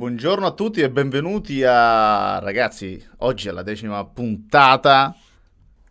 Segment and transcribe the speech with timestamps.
[0.00, 3.06] Buongiorno a tutti e benvenuti a ragazzi.
[3.18, 5.14] Oggi è la decima puntata.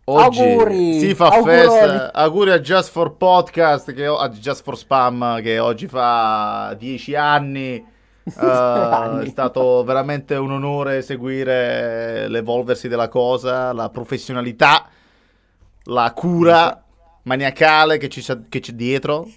[0.06, 0.98] Oggi Auguri!
[0.98, 1.56] si fa Auguroni!
[1.56, 2.12] festa.
[2.14, 7.86] Auguri a Just for Podcast, che, a Just for Spam, che oggi fa 10 anni.
[8.36, 9.26] Eh, anni.
[9.26, 14.88] è stato veramente un onore seguire l'evolversi della cosa, la professionalità,
[15.84, 16.84] la cura
[17.22, 19.28] maniacale che, ci, che c'è dietro.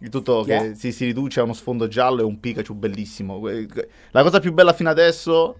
[0.00, 0.46] Il tutto è?
[0.46, 3.40] che si, si riduce a uno sfondo giallo e un Pikachu bellissimo.
[4.10, 5.56] La cosa più bella fino adesso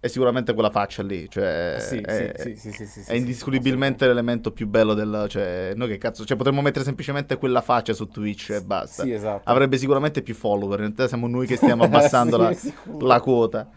[0.00, 1.28] è sicuramente quella faccia lì.
[1.28, 5.26] Cioè, Sì, è, sì, sì, sì, sì, sì, è indiscutibilmente l'elemento più bello del...
[5.28, 6.24] Cioè, noi che cazzo...
[6.24, 9.04] Cioè, potremmo mettere semplicemente quella faccia su Twitch e basta.
[9.04, 9.48] Sì, esatto.
[9.48, 10.78] Avrebbe sicuramente più follower.
[10.80, 12.52] In realtà siamo noi che stiamo abbassando la,
[12.98, 13.68] la quota.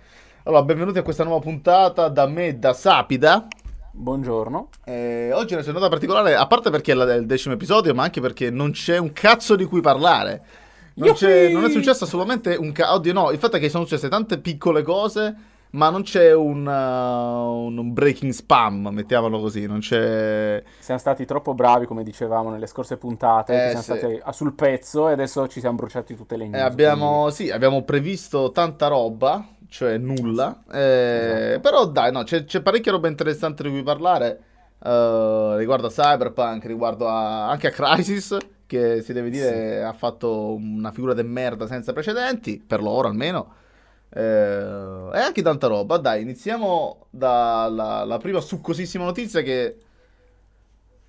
[0.44, 3.48] Allora, benvenuti a questa nuova puntata da me, da Sapida.
[3.98, 4.70] Buongiorno.
[4.84, 8.20] Eh, oggi è una giornata particolare, a parte perché è il decimo episodio, ma anche
[8.20, 10.44] perché non c'è un cazzo di cui parlare.
[10.96, 11.16] Non,
[11.52, 12.96] non è successo assolutamente un cazzo.
[12.96, 15.34] Oddio, no, il fatto è che sono successe tante piccole cose,
[15.72, 19.66] ma non c'è un, uh, un breaking spam, mettiamolo così.
[19.66, 20.62] Non c'è.
[20.80, 23.54] Siamo stati troppo bravi, come dicevamo nelle scorse puntate.
[23.54, 23.98] Eh, siamo sì.
[23.98, 26.62] stati sul pezzo e adesso ci siamo bruciati tutte le Eh, news.
[26.62, 30.64] abbiamo, sì, abbiamo previsto tanta roba, cioè nulla.
[30.72, 31.60] eh, Esatto.
[31.60, 34.40] Però dai, no, c'è, c'è parecchia roba interessante di cui parlare.
[34.84, 40.54] eh, riguardo a Cyberpunk, riguardo a- anche a Crisis, che si deve dire ha fatto
[40.56, 43.54] una figura di merda senza precedenti, per loro almeno.
[44.10, 44.22] Eh,
[45.14, 45.98] e anche tanta roba.
[45.98, 49.78] Dai, iniziamo dalla la prima succosissima notizia che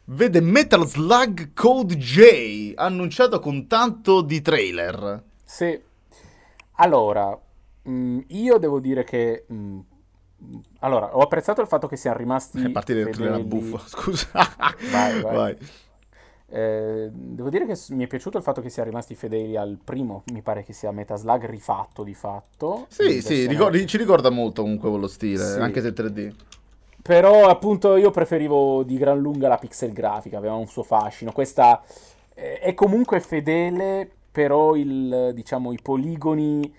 [0.07, 5.23] vede Metal Slug Code J annunciato con tanto di trailer.
[5.45, 5.81] Sì.
[6.79, 7.37] Allora,
[7.89, 9.45] mh, io devo dire che...
[9.49, 9.79] mh,
[10.81, 14.29] allora, ho apprezzato il fatto che siano rimasti A partire dal trailer fedeli- buffo, scusa.
[14.91, 15.57] Vai, vai.
[16.49, 20.23] Eh, devo dire che mi è piaciuto il fatto che siano rimasti fedeli al primo,
[20.33, 22.87] mi pare che sia Metaslug rifatto di fatto.
[22.89, 25.59] Sì, sì, ricordi- ci ricorda molto comunque quello stile, Sì.
[25.59, 26.33] anche se 3D.
[27.03, 31.33] Però appunto io preferivo di gran lunga la pixel grafica, aveva un suo fascino.
[31.33, 31.83] Questa
[32.35, 36.73] eh, è comunque fedele, però il, diciamo, i poligoni,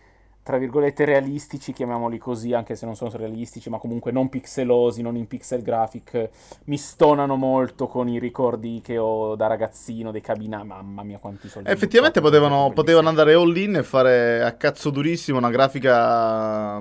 [0.47, 5.18] tra virgolette, realistici, chiamiamoli così, anche se non sono realistici, ma comunque non pixelosi, non
[5.18, 6.30] in pixel graphic,
[6.68, 10.63] mi stonano molto con i ricordi che ho da ragazzino dei cabina.
[10.63, 11.69] Mamma mia, quanti soldi.
[11.69, 16.75] Effettivamente potevano, potevano andare all in e fare a cazzo durissimo una grafica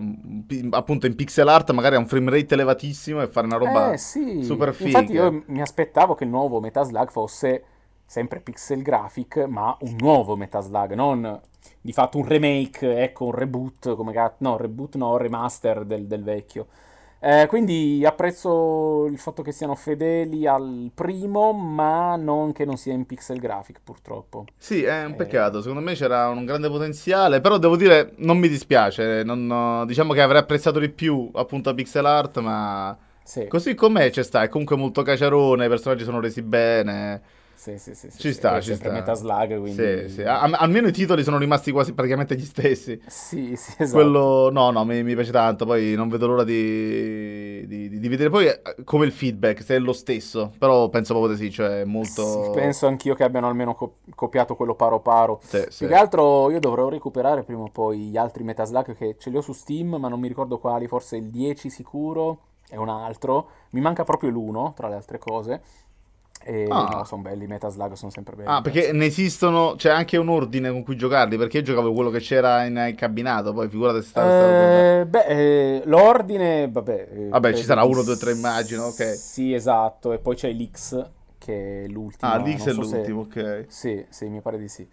[0.70, 3.98] appunto in pixel art, magari a un frame rate elevatissimo e fare una roba Eh
[3.98, 5.24] sì, super infatti figa.
[5.24, 7.64] io mi aspettavo che il nuovo Metaslug fosse
[8.06, 11.40] sempre pixel graphic, ma un nuovo Metaslug, non
[11.86, 16.22] di fatto un remake, ecco, un reboot, come ga- no, reboot no, remaster del, del
[16.22, 16.66] vecchio.
[17.18, 22.92] Eh, quindi apprezzo il fatto che siano fedeli al primo, ma non che non sia
[22.92, 24.44] in pixel graphic, purtroppo.
[24.58, 25.16] Sì, è un Eh.
[25.16, 25.60] peccato.
[25.60, 27.40] Secondo me c'era un grande potenziale.
[27.40, 29.22] Però devo dire, non mi dispiace.
[29.24, 32.38] non- diciamo che avrei apprezzato di più appunto la pixel art.
[32.38, 34.42] Ma Sì, così com'è ci sta.
[34.42, 35.66] È comunque molto caciarone.
[35.66, 37.22] I personaggi sono resi bene.
[37.66, 38.92] Sì, sì, sì, sì, Ci sì, sta, è ci sta.
[38.92, 40.08] Metaslug, quindi...
[40.08, 40.22] Sì, sì.
[40.22, 43.00] A- almeno i titoli sono rimasti quasi praticamente gli stessi.
[43.06, 43.92] Sì, sì, esatto.
[43.92, 45.64] Quello, no, no, mi, mi piace tanto.
[45.66, 49.78] Poi non vedo l'ora di, di- di- vedere poi eh, come il feedback, se è
[49.80, 50.52] lo stesso.
[50.58, 52.22] Però penso proprio di sì, cioè molto.
[52.22, 55.40] Sì, penso anch'io che abbiano almeno co- copiato quello paro paro.
[55.42, 55.78] Sì, sì.
[55.78, 59.36] Più che altro io dovrò recuperare prima o poi gli altri Metaslug che ce li
[59.36, 62.38] ho su Steam, ma non mi ricordo quali, forse il 10 sicuro
[62.68, 63.48] e un altro.
[63.70, 65.60] Mi manca proprio l'uno, tra le altre cose.
[66.48, 66.98] E Ah.
[66.98, 68.48] no, sono belli, i Metaslug sono sempre belli.
[68.48, 72.08] Ah, perché ne esistono, c'è anche un ordine con cui giocarli, perché io giocavo quello
[72.10, 77.08] che c'era in, in cabinato, poi figurate se stavo- Eh, beh, eh, l'ordine, vabbè.
[77.10, 79.14] eh, Vabbè, ci sarà di uno, due, tre, immagino, ok.
[79.16, 80.12] Sì, esatto.
[80.12, 81.04] E poi c'è l'X,
[81.36, 82.30] che è l'ultimo.
[82.30, 83.64] Ah, l'X è so se- l'ultimo, ok.
[83.66, 84.86] Sì, sì, mi pare di sì.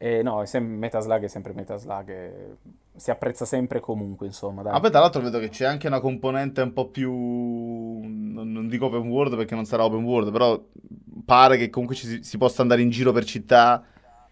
[0.00, 2.56] Eh, no, è sem- Metaslug è sempre Metaslug, e
[2.94, 4.72] si apprezza sempre comunque, insomma, dai.
[4.74, 7.12] Ah, poi tra l'altro vedo che c'è anche una componente un po' più...
[7.12, 10.60] Non, non dico open world perché non sarà open world, però
[11.24, 13.84] pare che comunque ci si, si possa andare in giro per città.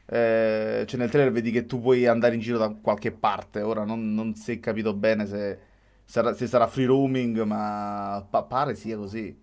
[0.09, 3.61] Eh, cioè nel trailer vedi che tu puoi andare in giro da qualche parte.
[3.63, 5.59] Ora non, non si è capito bene se
[6.05, 9.37] sarà, se sarà free roaming, ma pa- pare sia così.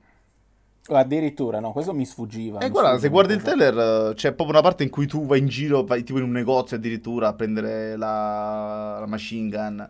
[0.89, 2.59] Addirittura, no, questo mi sfuggiva.
[2.59, 5.25] E mi guarda, se guardi il trailer, eh, c'è proprio una parte in cui tu
[5.25, 9.89] vai in giro, vai tipo in un negozio addirittura a prendere la, la machine gun.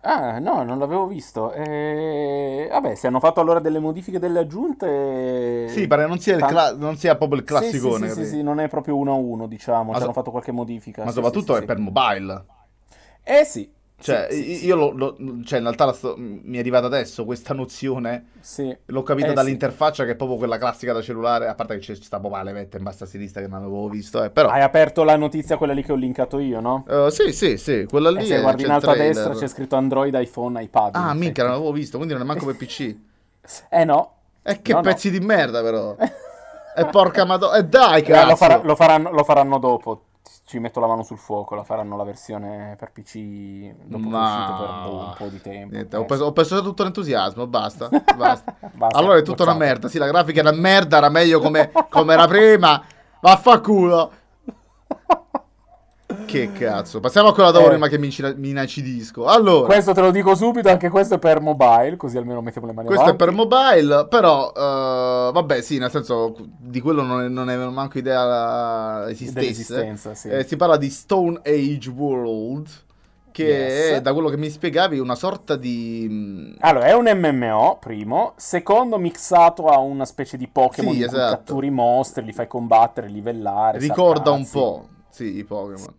[0.00, 1.52] Ah, no, non l'avevo visto.
[1.52, 4.86] Eh, Vabbè, se hanno fatto allora delle modifiche delle aggiunte...
[5.64, 8.26] Sì, pare non sia, cla- non sia proprio il Sì, sì, classicone, sì, sì, capito?
[8.26, 11.02] sì, non è proprio uno a uno, diciamo, Ma ci so- hanno fatto qualche modifica.
[11.04, 12.44] Ma sì, soprattutto sì, è sì, per mobile.
[12.46, 12.56] sì.
[13.22, 13.70] Eh sì,
[14.00, 17.52] Cioè, Sì, sì, io lo, lo- cioè, in realtà sto- mi è arrivata adesso questa
[17.52, 18.26] nozione.
[18.40, 18.74] Sì.
[18.86, 21.48] L'ho capito Eh, dall'interfaccia che è proprio quella classica da cellulare.
[21.48, 24.22] A parte che c'è sta la levetta in basso a sinistra che non avevo visto,
[24.22, 24.50] eh, però.
[24.50, 26.84] Hai aperto la notizia, quella lì che ho linkato io, no?
[26.88, 29.48] Eh, sì, sì, sì, quella lì E se è- guardi in alto a destra c'è
[29.48, 30.94] scritto Android, iPhone, iPad.
[30.94, 32.96] Ah, in minchia, non l'avevo visto, quindi non è manco per PC.
[33.68, 34.12] Eh no.
[34.42, 34.84] E che No, no.
[34.84, 35.96] pezzi di merda, però.
[36.78, 37.56] E porca madonna.
[37.56, 38.28] E dai, Eh, cazzo.
[38.28, 40.02] lo, farà- lo faranno, lo faranno dopo.
[40.48, 41.54] Ci metto la mano sul fuoco.
[41.54, 45.74] La faranno la versione per PC dopo Ma- per boh, un po' di tempo.
[45.74, 47.90] Niente, ho, preso, ho perso tutto l'entusiasmo, basta.
[48.16, 48.54] basta.
[48.72, 49.88] Basta, allora è tutta una merda.
[49.88, 52.82] Sì, la grafica era merda, era meglio come, come era prima.
[53.20, 54.10] Vaffanculo.
[56.24, 57.00] Che cazzo.
[57.00, 57.68] Passiamo a quella dopo Eh.
[57.70, 58.10] prima che mi,
[58.50, 59.24] inacidisco.
[59.24, 62.74] Allora, Questo te lo dico subito, anche questo è per mobile, così almeno mettiamo le
[62.74, 67.28] mani questo è per mobile, però, eh, vabbè, sì, nel senso, di quello non, ne-
[67.28, 69.40] non avevo manco idea esistesse.
[69.40, 70.28] Dell'esistenza, sì.
[70.28, 72.68] Eh, si parla di Stone Age World,
[73.30, 73.96] che Yes.
[73.96, 76.06] è, da quello che mi spiegavi, una sorta di...
[76.10, 78.34] mm, Allora, è un MMO, primo.
[78.36, 81.36] Secondo, mixato a una specie di Pokémon Sì, esatto.
[81.36, 83.78] catturi i mostri, li fai combattere, livellare.
[83.78, 84.52] Ricorda un sarcazzi.
[84.52, 85.94] po', sì, i Pokémon.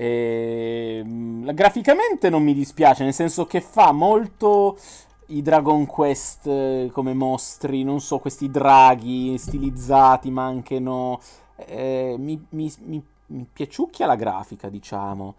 [0.00, 4.78] E, mm, graficamente non mi dispiace, nel senso che fa molto
[5.26, 11.20] i Dragon Quest eh, come mostri, non so, questi draghi stilizzati, ma anche no.
[11.56, 15.34] Eh, mi, mi, mi, mi piaciucchia la grafica, diciamo.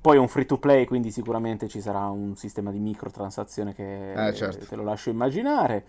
[0.00, 4.12] Poi è un free to play, quindi sicuramente ci sarà un sistema di microtransazione che
[4.28, 4.64] Eh, certo.
[4.64, 5.84] te lo lascio immaginare.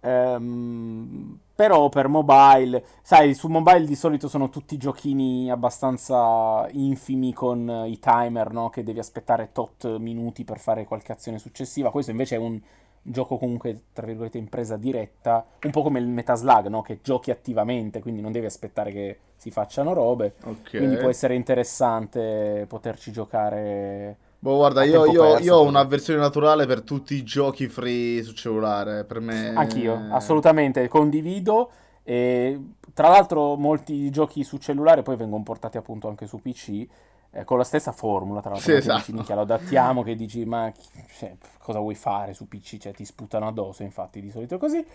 [0.00, 7.84] Ehm, però per mobile, sai, su mobile di solito sono tutti giochini abbastanza infimi con
[7.86, 8.68] i timer, no?
[8.68, 11.90] Che devi aspettare tot minuti per fare qualche azione successiva.
[11.90, 12.60] Questo invece è un
[13.00, 16.82] gioco comunque, tra virgolette, in presa diretta, un po' come il Metaslug, no?
[16.82, 20.34] Che giochi attivamente, quindi non devi aspettare che si facciano robe.
[20.44, 20.76] Ok.
[20.76, 24.24] Quindi può essere interessante poterci giocare.
[24.46, 28.32] Boh, guarda, io, io- perso, io ho un'avversione naturale per tutti i giochi free su
[28.32, 29.02] cellulare.
[29.02, 29.50] Per me...
[29.54, 31.68] Anch'io, assolutamente, condivido.
[32.04, 32.56] E,
[32.94, 36.86] tra l'altro molti giochi su cellulare poi vengono portati appunto anche su PC
[37.32, 39.16] eh, con la stessa formula, tra l'altro, Sì, esatto.
[39.16, 40.72] dici, lo adattiamo, che dici, ma
[41.18, 42.76] cioè, cosa vuoi fare su PC?
[42.76, 44.86] Cioè, ti sputano addosso, infatti, di solito è così.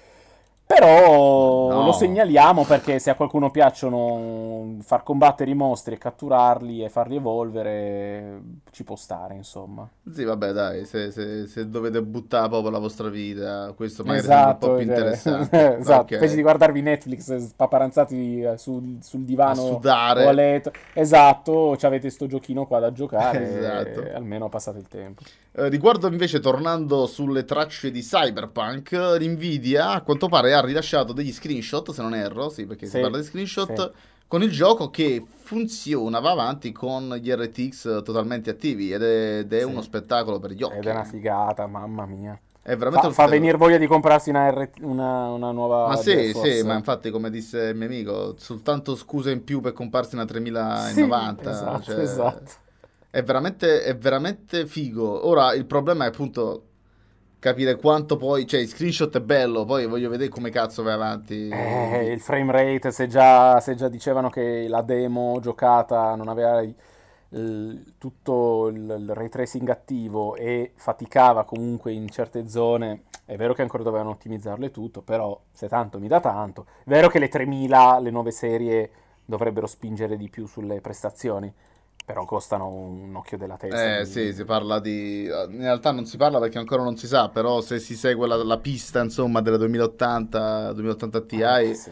[0.74, 1.86] Però No.
[1.86, 7.16] lo segnaliamo perché se a qualcuno piacciono far combattere i mostri e catturarli e farli
[7.18, 8.42] evolvere,
[8.72, 9.88] ci può stare, insomma.
[10.12, 14.66] Sì, vabbè, dai, se, se- se dovete buttare proprio la vostra vita, questo magari Esatto,
[14.68, 15.78] un po' più cioè, interessante.
[15.80, 16.02] esatto.
[16.02, 16.12] Ok.
[16.12, 20.26] Invece di guardarvi Netflix spaparanzati eh, sul, sul A divano sudare.
[20.26, 24.04] o a letto, esatto, ci avete sto giochino qua da giocare Esatto.
[24.16, 25.22] almeno passate il tempo.
[25.54, 31.32] Eh, riguardo invece, tornando sulle tracce di Cyberpunk, Nvidia a quanto pare ha rilasciato degli
[31.34, 33.98] screenshot, se non erro, sì, perché si Sì, parla di screenshot, sì.
[34.28, 39.52] con il gioco che funziona, va avanti con gli RTX totalmente attivi ed è, ed
[39.52, 39.66] è Sì.
[39.66, 40.78] uno spettacolo per gli occhi.
[40.78, 42.40] Ed è una figata, mamma mia.
[42.64, 46.32] È veramente Fa, fa venire voglia di comprarsi una, RT una, una nuova Ma sì,
[46.32, 50.24] sì, ma infatti come disse il mio amico, soltanto scuse in più per comprarsi una
[50.24, 51.50] Sì, 3090.
[51.52, 52.52] esatto, cioè, esatto.
[53.12, 55.28] È veramente, è veramente figo.
[55.28, 56.64] Ora il problema è appunto
[57.40, 61.50] capire quanto poi, cioè il screenshot è bello, poi voglio vedere come cazzo vai avanti.
[61.50, 66.62] Eh, il frame rate, se già, se già dicevano che la demo giocata non aveva
[66.62, 73.54] il- tutto il, il ray tracing attivo e faticava comunque in certe zone, è vero
[73.54, 76.66] che ancora dovevano ottimizzarlo e tutto, però se tanto mi dà tanto.
[76.84, 78.92] È vero che le 3000, le nuove serie
[79.26, 81.54] dovrebbero spingere di più sulle prestazioni,
[82.12, 83.82] però costano un occhio della testa.
[84.00, 85.24] Eh quindi- sì, si parla di...
[85.24, 88.36] In realtà non si parla perché ancora non si sa, però se si segue la,
[88.44, 91.90] la pista insomma della 2080, 2080 Ti, Eh, sì.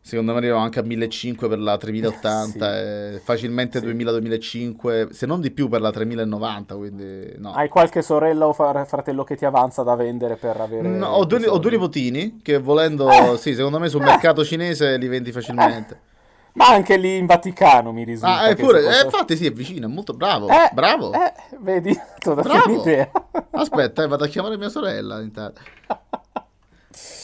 [0.00, 3.86] secondo me arrivano anche a 1500 per la 3080 e facilmente Sì.
[3.86, 7.52] 2000-2005, se non di più per la 3090, quindi no.
[7.52, 10.88] Hai qualche sorella o fratello che ti avanza da vendere per avere...
[10.88, 13.36] No, ho, due, ho due nipotini che volendo, Eh.
[13.38, 16.06] sì, secondo me sul mercato cinese li vendi facilmente.
[16.54, 18.40] Ma anche lì in Vaticano mi risulta.
[18.40, 21.12] Ah, che eppure, si eh, possa- infatti sì, è vicino, è molto bravo, Eh, bravo.
[21.12, 23.10] Eh, vedi, ti ho dato un'idea.
[23.52, 25.60] Aspetta, eh, vado a chiamare mia sorella intanto.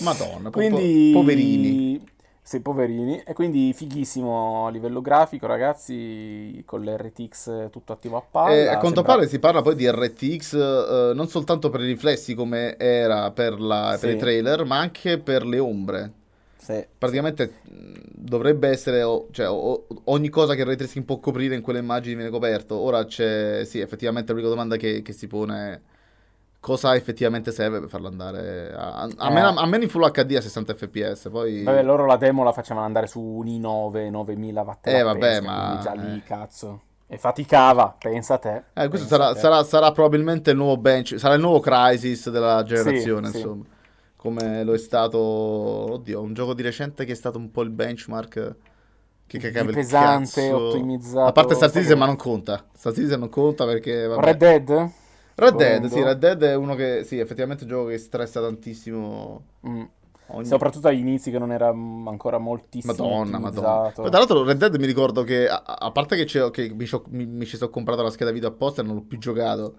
[0.00, 1.10] Madonna, Quindi...
[1.12, 2.12] po- poverini.
[2.46, 3.22] Sì, poverini.
[3.26, 8.52] E quindi fighissimo a livello grafico, ragazzi, con l'RTX tutto attivo a palla.
[8.52, 11.86] Eh, a quanto sembra- pare si parla poi di RTX eh, non soltanto per i
[11.86, 14.16] riflessi come era per, la- per Sì.
[14.16, 16.12] i trailer, ma anche per le ombre.
[16.64, 19.02] Sì, Praticamente dovrebbe essere,
[19.32, 19.46] cioè,
[20.04, 22.74] ogni cosa che il ray tracing può coprire in quelle immagini viene coperto.
[22.76, 25.80] Ora c'è, sì, effettivamente l'unica domanda che, che si pone è
[26.60, 29.30] cosa effettivamente serve per farlo andare a, a, Eh.
[29.30, 31.28] meno, a meno in full HD a 60 fps.
[31.30, 35.18] Poi Vabbè, loro la demo la facevano andare su un i9 9000 watt Eh, vabbè,
[35.18, 36.22] pesca, ma- già lì, eh.
[36.22, 36.80] cazzo.
[37.06, 38.62] E faticava, pensa a te.
[38.72, 43.28] Eh, questo sarà, sarà, sarà, probabilmente il nuovo bench, sarà il nuovo Crisis della generazione,
[43.28, 43.64] sì, insomma.
[43.64, 43.72] Sì.
[44.24, 47.68] Come lo è stato, oddio, un gioco di recente che è stato un po' il
[47.68, 48.56] benchmark
[49.26, 50.56] che cagava il pesante, cazzo.
[50.56, 51.28] ottimizzato.
[51.28, 52.64] A parte Star Citizen, ma non conta.
[52.72, 54.06] Star Citizen non conta perché...
[54.06, 54.24] Vabbè.
[54.24, 54.90] Red Dead?
[55.34, 58.40] Red Dead, sì, Red Dead è uno che, sì, effettivamente è un gioco che stressa
[58.40, 59.42] tantissimo.
[59.68, 59.82] Mm.
[60.28, 60.46] Ogni...
[60.46, 63.92] Soprattutto agli inizi che non era ancora moltissimo Madonna, madonna.
[63.94, 67.26] Poi, tra l'altro Red Dead mi ricordo che, a, a parte che, che mi, mi,
[67.26, 69.74] mi, ci sono comprato la scheda video apposta e non l'ho più giocato,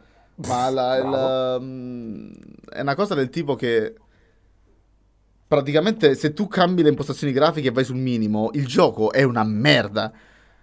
[0.48, 2.32] ma la, la, um,
[2.70, 3.96] è una cosa del tipo che
[5.48, 9.44] praticamente se tu cambi le impostazioni grafiche e vai sul minimo, il gioco è una
[9.44, 10.12] merda.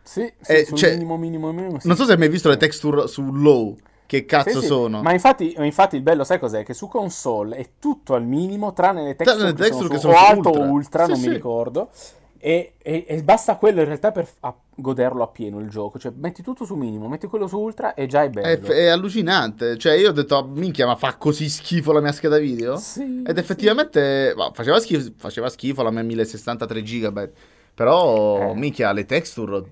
[0.03, 1.79] Sì, sì eh, cioè, minimo, minimo, minimo.
[1.79, 1.87] Sì.
[1.87, 5.01] Non so se hai mai visto le texture su low che cazzo sì, sono?
[5.01, 6.65] Ma infatti, infatti, il bello, sai cos'è?
[6.65, 10.12] Che su console è tutto al minimo, tranne le texture, tranne le texture che, sono,
[10.12, 10.65] che sono alto ultra.
[10.65, 11.91] o ultra, non mi ricordo.
[12.45, 16.01] E, e, e, basta quello in realtà per a, goderlo appieno il gioco.
[16.01, 18.49] Cioè, metti tutto su minimo, metti quello su ultra e già è bello.
[18.49, 19.79] È, è allucinante.
[19.79, 22.77] Cioè, io ho detto, oh, minchia, ma fa così schifo la mia scheda video?
[22.79, 23.23] Sì.
[23.25, 24.51] Ed effettivamente sì.
[24.55, 27.31] Faceva, schifo, faceva schifo la mia 1063 GB.
[27.75, 28.55] Però, eh.
[28.57, 29.65] minchia, le texture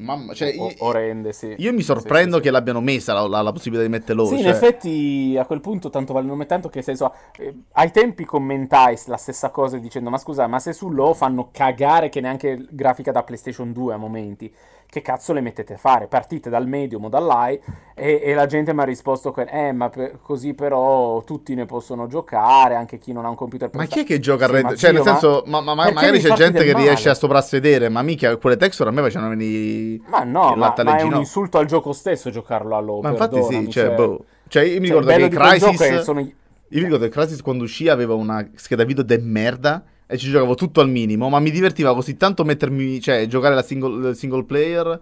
[0.00, 1.54] Mamma, cioè, o- orrende, sì.
[1.58, 4.24] Io mi sorprendo sì, sì, che l'abbiano messa la, la, la, possibilità di metterlo.
[4.24, 4.42] Sì, cioè...
[4.42, 8.98] in effetti a quel punto tanto vale nome tanto che senso, eh, ai tempi commentai
[9.06, 13.12] la stessa cosa dicendo ma scusa, ma se su Low fanno cagare che neanche grafica
[13.12, 14.52] da PlayStation 2 a momenti
[14.90, 16.08] che cazzo le mettete a fare?
[16.08, 17.60] Partite dal medium o dall'high
[17.94, 21.64] e, e la gente mi ha risposto che, eh, ma per, così però tutti ne
[21.64, 24.48] possono giocare, anche chi non ha un computer per Ma chi è che gioca a
[24.48, 24.74] Red?
[24.74, 26.86] Cioè, nel senso, ma, ma, ma magari c'è gente che male?
[26.86, 30.02] riesce a soprassedere, ma mica quelle texture a me facevano venire...
[30.06, 33.40] Ma no, ma, ma è un insulto al gioco stesso giocarlo a low, Ma infatti
[33.44, 34.24] sì, cioè, cioè, boh.
[34.48, 36.00] Cioè, io mi cioè, ricordo che Crisis...
[36.00, 36.20] Sono...
[36.20, 40.28] Io mi ricordo che Crisis quando uscì aveva una scheda video de merda e ci
[40.28, 44.42] giocavo tutto al minimo, ma mi divertiva così tanto mettermi, cioè, giocare la single, single
[44.42, 45.00] player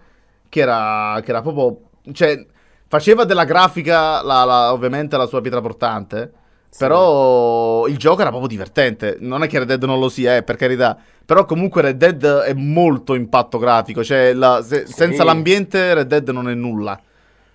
[0.50, 1.80] che era, che era proprio,
[2.12, 2.44] cioè,
[2.86, 6.32] faceva della grafica la, la, ovviamente la sua pietra portante,
[6.68, 6.78] sì.
[6.78, 9.16] però il gioco era proprio divertente.
[9.20, 12.40] Non è che Red Dead non lo sia, eh, per carità, però comunque Red Dead
[12.40, 14.92] è molto impatto grafico, cioè la, se, sì.
[14.92, 17.00] senza l'ambiente Red Dead non è nulla.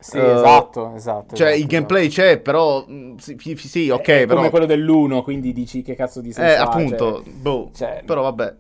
[0.04, 1.34] Sì, uh, esatto, esatto.
[1.34, 2.28] Cioè, esatto, il gameplay esatto.
[2.28, 2.86] c'è, però.
[2.90, 4.02] Mm, sì, sì ok.
[4.02, 4.36] È però...
[4.36, 7.24] come quello dell'1, quindi dici che cazzo di senso Eh, appunto.
[7.24, 8.56] Cioè, boh, cioè, però vabbè.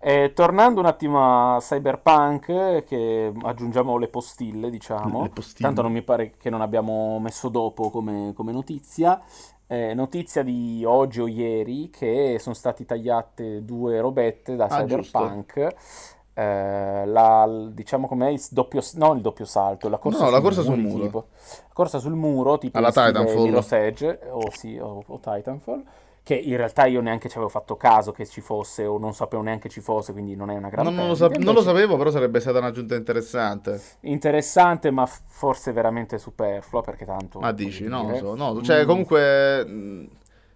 [0.00, 5.24] Eh, tornando un attimo a Cyberpunk, che aggiungiamo le postille, diciamo.
[5.24, 5.68] Le postille.
[5.68, 9.22] Tanto non mi pare che non abbiamo messo dopo come, come notizia.
[9.66, 15.54] Eh, notizia di oggi o ieri che sono state tagliate due robette da ah, Cyberpunk.
[15.54, 20.34] Giusto eh, la, diciamo com'è il doppio, non il doppio salto, la corsa, no, sul,
[20.34, 21.04] la corsa muro, sul muro.
[21.04, 21.26] Tipo.
[21.38, 23.42] La corsa sul muro, tipo alla Titanfall.
[23.42, 25.84] Mirror's Edge, o, sì, o, o Titanfall
[26.24, 29.42] che in realtà io neanche ci avevo fatto caso che ci fosse o non sapevo
[29.42, 32.10] neanche ci fosse, quindi non è una grande no, non, lo non lo sapevo, però
[32.10, 33.80] sarebbe stata un'aggiunta interessante.
[34.00, 37.40] Interessante, ma forse veramente superflua perché tanto...
[37.40, 38.86] Ma dici, no, lo so, no, cioè mm.
[38.86, 40.08] comunque...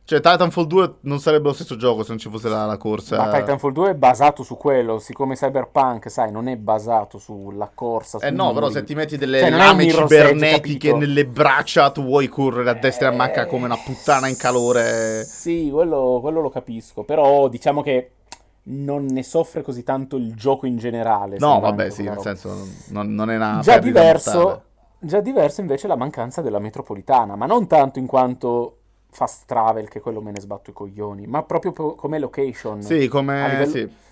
[0.07, 3.17] Cioè, Titanfall 2 non sarebbe lo stesso gioco se non ci fosse la, la, corsa.
[3.17, 5.01] Ma Titanfall 2 è basato su quello.
[5.01, 8.19] Siccome Cyberpunk, sai, non è basato sulla corsa.
[8.19, 12.71] Eh no, però se ti metti delle cioè, lame cibernetiche nelle braccia, tu vuoi correre
[12.71, 15.25] a destra e a eh, manca come una puttana in calore.
[15.25, 17.03] Sì, quello, quello lo capisco.
[17.03, 18.13] Però diciamo che
[18.69, 21.37] non ne soffre così tanto il gioco in generale.
[21.41, 22.55] No, vabbè, sì, nel senso,
[22.91, 23.59] non, non è una.
[23.61, 24.63] Già diverso,
[25.01, 28.77] già diverso invece la mancanza della metropolitana, ma non tanto in quanto
[29.17, 32.83] fast travel, che quello me ne sbatto i coglioni, ma proprio po- come location.
[32.83, 33.49] Sì, come...
[33.49, 33.71] Livello...
[33.71, 34.05] Sì.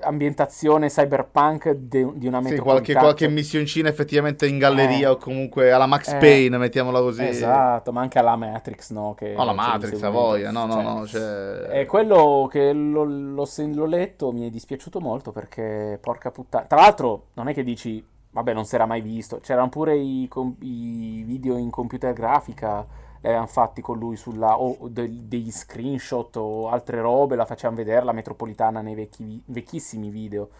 [0.00, 2.48] Ambientazione cyberpunk de- di una metropolitana.
[2.48, 6.98] Sì, qualche, qualche missioncina effettivamente in galleria eh, o comunque alla Max eh, Payne, mettiamola
[6.98, 7.24] così.
[7.24, 9.14] Esatto, ma anche alla Matrix, no?
[9.16, 11.06] Che no, la Matrix, a voglia, no, no, cioè, no.
[11.06, 11.80] Cioè...
[11.80, 16.66] È quello che l'ho, l'ho, l'ho letto, mi è dispiaciuto molto perché, porca puttana.
[16.66, 19.38] Tra l'altro, non è che dici, vabbè, non si era mai visto.
[19.38, 22.84] C'erano pure i, i video in computer grafica
[23.24, 27.76] li avevano fatti con lui sulla, o de, degli screenshot o altre robe, la facevano
[27.76, 30.50] vedere la metropolitana nei vecchi, vecchissimi video.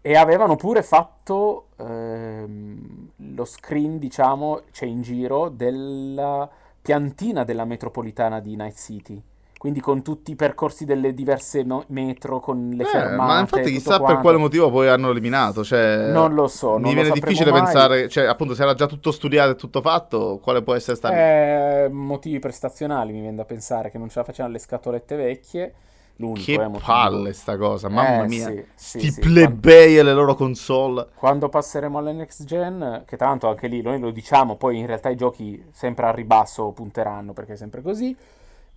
[0.00, 6.48] E avevano pure fatto ehm, lo screen, diciamo, c'è in giro, della
[6.80, 9.22] piantina della metropolitana di Night City
[9.64, 13.16] quindi con tutti i percorsi delle diverse metro, con le eh, fermate.
[13.16, 15.64] Ma infatti chissà per quale motivo poi hanno eliminato.
[15.64, 16.76] Cioè, non lo so.
[16.76, 17.62] Mi viene difficile mai.
[17.62, 21.14] pensare, cioè appunto se era già tutto studiato e tutto fatto, quale può essere stato?
[21.14, 25.74] Eh, motivi prestazionali mi viene da pensare che non ce la facevano le scatolette vecchie.
[26.16, 28.46] L'unico, che eh, palle sta cosa, mamma eh, mia.
[28.46, 29.20] Sì, sì, Sti sì.
[29.20, 31.06] plebei e le loro console.
[31.14, 35.08] Quando passeremo alle next gen, che tanto anche lì noi lo diciamo, poi in realtà
[35.08, 38.14] i giochi sempre al ribasso punteranno perché è sempre così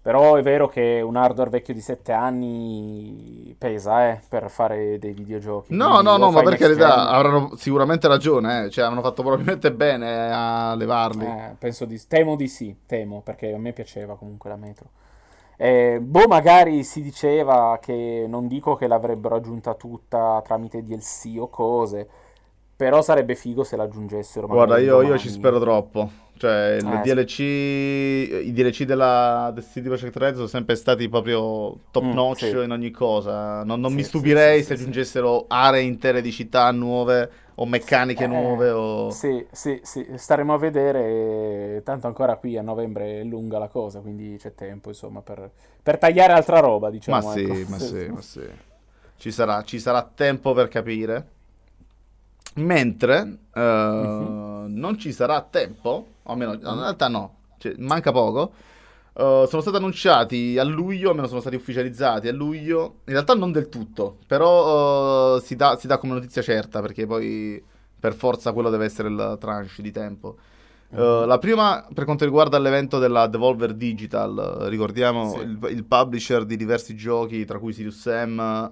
[0.07, 5.11] Però è vero che un hardware vecchio di 7 anni pesa eh, per fare dei
[5.11, 5.75] videogiochi.
[5.75, 8.69] No, no, no, ma per carità avranno sicuramente ragione, eh.
[8.69, 11.25] cioè hanno fatto probabilmente bene a levarli.
[11.25, 14.87] Eh, penso di temo di sì, temo, perché a me piaceva comunque la Metro.
[15.57, 21.49] Eh, boh, magari si diceva che non dico che l'avrebbero aggiunta tutta tramite DLC o
[21.49, 22.07] cose,
[22.77, 24.47] però sarebbe figo se l'aggiungessero.
[24.47, 26.09] Guarda, io, io ci spero troppo.
[26.37, 32.03] Cioè, eh, DLC, i DLC della The City Project Red sono sempre stati proprio top
[32.03, 32.49] mm, notch sì.
[32.49, 33.63] in ogni cosa.
[33.63, 38.25] Non, non sì, mi stupirei sì, se aggiungessero aree intere di città nuove o meccaniche
[38.25, 38.69] eh, nuove.
[38.69, 39.09] O...
[39.09, 41.81] Sì, sì, sì, staremo a vedere.
[41.83, 45.49] Tanto ancora qui a novembre è lunga la cosa, quindi c'è tempo insomma per,
[45.81, 47.25] per tagliare altra roba, diciamo.
[47.25, 47.65] Ma sì, ecco.
[47.69, 48.47] ma sì, ma sì.
[49.17, 51.35] Ci sarà, ci sarà tempo per capire.
[52.55, 54.65] Mentre uh, uh-huh.
[54.67, 58.53] non ci sarà tempo o almeno in realtà no, cioè, manca poco.
[59.13, 62.99] Uh, sono stati annunciati a luglio, almeno sono stati ufficializzati a luglio.
[63.05, 67.07] In realtà non del tutto, però uh, si, dà, si, dà, come notizia certa perché
[67.07, 67.61] poi
[67.99, 70.37] per forza quello deve essere il tranche di tempo.
[70.89, 75.39] Uh, la prima per quanto riguarda l'evento della Devolver Digital, ricordiamo sì.
[75.39, 78.71] il, il, publisher di diversi giochi, tra cui Sirius Sam,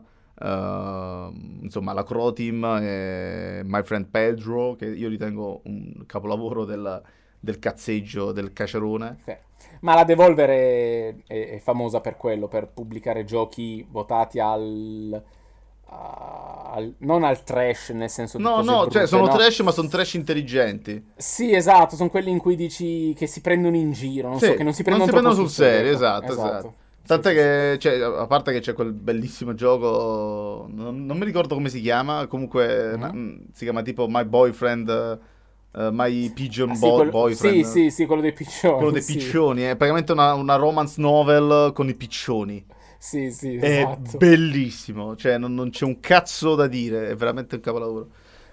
[1.62, 7.02] insomma la Crow Team e My Friend Pedro, che io ritengo un capolavoro del
[7.46, 9.18] del cazzeggio del cacerone.
[9.24, 9.34] Sì.
[9.82, 15.24] Ma la Devolver è, è, è, famosa per quello, per pubblicare giochi votati al,
[15.86, 19.36] al non al trash nel senso no, no, brutte, cioè sono no?
[19.36, 21.06] trash ma sono trash intelligenti.
[21.16, 24.54] Sì, esatto, sono quelli in cui dici che si prendono in giro, non sì, so,
[24.56, 26.58] che non si prendono, non si prendono sul serio, esatto, esatto.
[26.58, 26.74] esatto.
[27.06, 31.70] Tant'è che, cioè, a parte che c'è quel bellissimo gioco, non, non mi ricordo come
[31.70, 33.00] si chiama, comunque mm-hmm.
[33.00, 35.20] na, si chiama tipo My Boyfriend
[35.76, 37.64] uh, My Pigeon ah, sì, quello, Boyfriend.
[37.66, 38.76] Sì, sì, sì, quello dei piccioni.
[38.76, 39.14] Quello dei sì.
[39.14, 42.66] piccioni, è praticamente una, una, romance novel con i piccioni.
[42.98, 44.18] Sì, sì, è esatto.
[44.18, 48.08] bellissimo, cioè non, non, c'è un cazzo da dire, è veramente un capolavoro.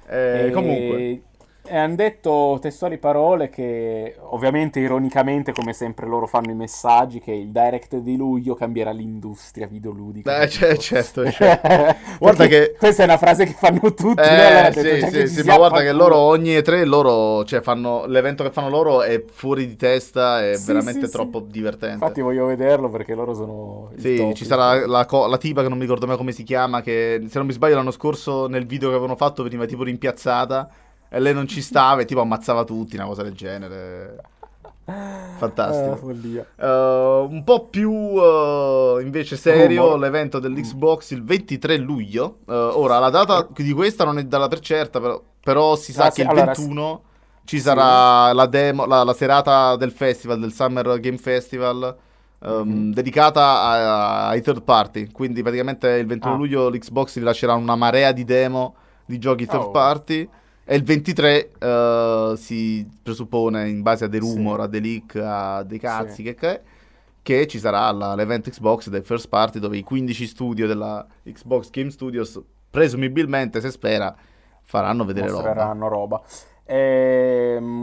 [0.08, 0.50] Eh, e...
[0.50, 1.22] Comunque...
[1.64, 7.30] E hanno detto testuali parole che, ovviamente, ironicamente, come sempre loro fanno i messaggi, che
[7.30, 10.38] il direct di luglio cambierà l'industria videoludica.
[10.38, 11.96] Beh, c- certo, certo.
[12.18, 12.74] guarda che...
[12.76, 14.20] Questa è una frase che fanno tutti.
[14.20, 18.06] Eh, allora sì, detto, sì, sì ma guarda che loro ogni E3, loro, cioè, fanno,
[18.06, 21.94] l'evento che fanno loro è fuori di testa, è sì, veramente sì, troppo divertente.
[21.94, 23.92] Infatti voglio vederlo perché loro sono...
[23.96, 26.42] Sì, top, ci sarà la, co- la tipa che non mi ricordo mai come si
[26.42, 29.84] chiama, che se non mi sbaglio l'anno scorso nel video che avevano fatto veniva tipo
[29.84, 30.68] rimpiazzata
[31.14, 34.16] e lei non ci stava e tipo ammazzava tutti, una cosa del genere.
[35.36, 36.10] Fantastico.
[36.10, 39.98] Eh, uh, un po' più uh, invece serio Rumor.
[39.98, 42.38] l'evento dell'Xbox il 23 luglio.
[42.46, 46.04] Uh, ora la data di questa non è data per certa, però, però si sa
[46.04, 47.02] ah, che sì, il allora, 21
[47.44, 47.62] ci sì.
[47.62, 51.94] sarà la, demo, la, la, serata del festival, del Summer Game Festival.
[52.38, 52.90] Um, mm-hmm.
[52.90, 56.36] dedicata a, ai third party quindi praticamente il 21 ah.
[56.36, 59.70] luglio l'Xbox rilascerà una marea di demo di giochi third oh.
[59.70, 60.28] party
[60.64, 64.64] e il 23 uh, eh, si presuppone, in base a dei rumor, sì.
[64.64, 66.22] a dei leak, a dei cazzi, sì.
[66.22, 66.60] che, che,
[67.20, 71.70] che, ci sarà la, l'event Xbox del first party dove i 15 studio della Xbox
[71.70, 74.14] Game Studios, presumibilmente, se spera,
[74.62, 76.16] faranno vedere Mostreranno roba.
[76.16, 76.22] roba.
[76.64, 77.82] Ehm,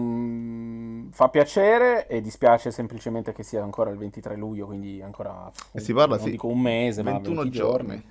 [1.12, 5.94] fa piacere e dispiace semplicemente che sia ancora il 23 luglio, quindi ancora un, si
[5.94, 7.88] parla, non sì, dico un mese, 21 ma 20 giorni.
[7.88, 8.04] giorni.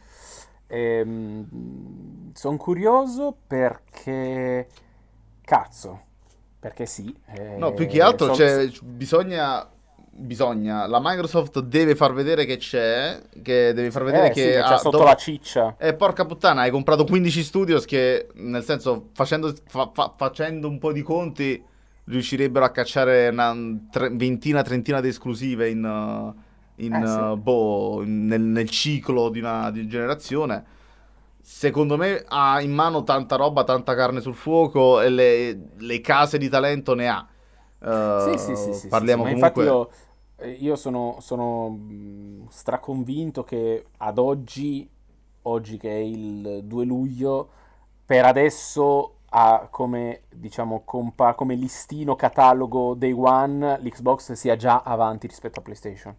[0.69, 4.69] Ehm, sono curioso perché...
[5.43, 6.01] Cazzo,
[6.61, 7.15] perché sì.
[7.35, 9.67] Eh, no, più che altro cioè, bisogna,
[10.11, 10.87] bisogna...
[10.87, 14.41] La Microsoft deve far vedere che c'è, che deve far vedere eh, che...
[14.41, 15.05] Sì, che c'è sotto dove...
[15.05, 15.77] la ciccia.
[15.79, 20.69] E eh, porca puttana, hai comprato 15 studios che, nel senso, facendo, fa, fa, facendo
[20.69, 21.65] un po' di conti,
[22.05, 23.57] riuscirebbero a cacciare una
[23.91, 25.83] tre, ventina, trentina di esclusive in...
[25.83, 26.47] Uh,
[26.79, 27.19] in, eh, sì.
[27.19, 30.77] uh, boh, nel, nel, ciclo di una, di generazione.
[31.41, 36.37] Secondo me ha in mano tanta roba, tanta carne sul fuoco e le, le case
[36.39, 37.27] di talento ne ha.
[37.81, 39.63] Uh, sì, sì, sì, parliamo sì, comunque...
[39.63, 39.91] Infatti io,
[40.37, 44.89] eh, io sono, sono straconvinto che ad oggi,
[45.43, 47.49] oggi che è il 2 luglio,
[48.05, 55.27] per adesso ha come, diciamo, compa- come listino catalogo Day One l'Xbox sia già avanti
[55.27, 56.15] rispetto a PlayStation.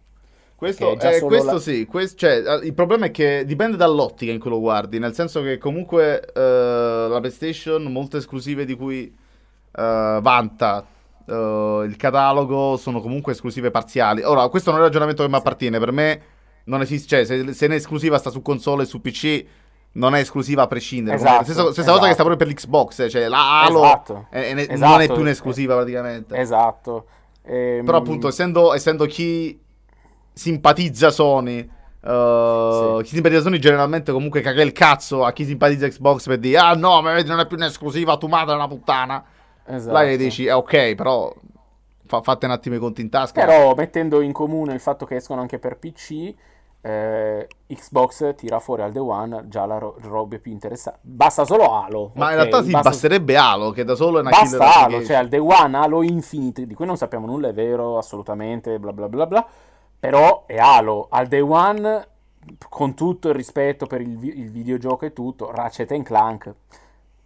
[0.60, 1.58] Questo, eh, questo la...
[1.58, 5.40] sì, questo, cioè, il problema è che dipende dall'ottica in cui lo guardi, nel senso
[5.40, 10.84] che comunque uh, la PlayStation, molte esclusive di cui uh, vanta
[11.24, 14.22] uh, il catalogo sono comunque esclusive parziali.
[14.22, 16.22] Ora, questo non è un ragionamento che mi appartiene, per me
[16.64, 19.44] non esiste, cioè se, se è esclusiva sta su console e su PC
[19.92, 21.16] non è esclusiva a prescindere.
[21.16, 21.96] Esatto, stessa, stessa esatto.
[21.96, 24.26] cosa che sta proprio per l'Xbox, cioè la Halo esatto.
[24.28, 24.90] è, è, esatto.
[24.90, 26.36] non è più un'esclusiva praticamente.
[26.36, 27.06] Esatto.
[27.44, 27.86] Ehm...
[27.86, 29.68] Però appunto, essendo, essendo chi
[30.40, 31.68] simpatizza Sony.
[32.00, 33.04] Uh, sì.
[33.04, 36.72] Chi simpatizza Sony generalmente comunque caga il cazzo a chi simpatizza Xbox per dire ah
[36.72, 39.22] no, ma vedi non è più un'esclusiva, tu madre è una puttana.
[39.66, 39.92] Esatto.
[39.92, 41.32] Là gli dici, eh, ok, però
[42.06, 43.44] fa- fate un attimo i conti in tasca.
[43.44, 46.34] Però mettendo in comune il fatto che escono anche per PC,
[46.80, 51.00] eh, Xbox tira fuori al day one già la ro- roba più interessante.
[51.02, 52.12] Basta solo Halo.
[52.14, 52.36] Ma okay?
[52.36, 52.88] in realtà sì, basta...
[52.88, 56.66] basterebbe Halo, che da solo è una Basta Halo, cioè al day one Halo Infinite,
[56.66, 59.46] di cui non sappiamo nulla, è vero, assolutamente, bla bla bla bla.
[60.00, 62.08] Però è Halo, al day one,
[62.68, 66.54] con tutto il rispetto per il, vi- il videogioco e tutto, Ratchet Clank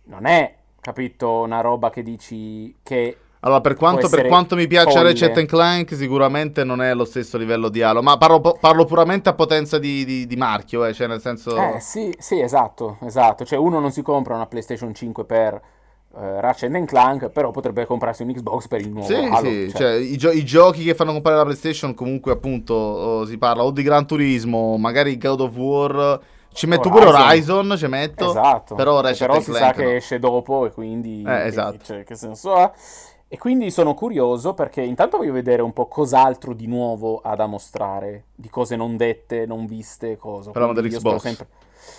[0.06, 4.90] non è, capito, una roba che dici che allora, per quanto, per quanto mi piace
[4.90, 5.08] folle.
[5.08, 8.00] Ratchet Clank, sicuramente non è lo stesso livello di Halo.
[8.00, 11.54] Ma parlo, parlo puramente a potenza di, di, di marchio, eh, cioè nel senso.
[11.54, 13.44] Eh, sì, sì, esatto, esatto.
[13.44, 15.60] Cioè, uno non si compra una PlayStation 5 per
[16.14, 19.48] uh, Ratchet Clank, però potrebbe comprarsi un Xbox per il nuovo sì, Halo.
[19.48, 19.79] Sì, cioè.
[19.79, 23.64] Cioè, i, gio- i, giochi che fanno comprare la PlayStation, comunque, appunto, oh, si parla
[23.64, 26.20] o di Gran Turismo, magari God of War.
[26.53, 27.11] Ci metto Horizon.
[27.11, 28.31] pure Horizon, ci metto.
[28.31, 28.74] Esatto.
[28.77, 31.24] Però, Ratchet però si sa che esce dopo e quindi...
[31.27, 31.79] Eh, esatto.
[31.83, 32.72] Cioè, che senso ha?
[33.27, 37.46] E quindi sono curioso perché intanto voglio vedere un po' cos'altro di nuovo ha da
[37.46, 40.53] mostrare, di cose non dette, non viste, cosa.
[40.53, 41.20] Parliamo dell'Xbox.
[41.20, 41.48] Sempre...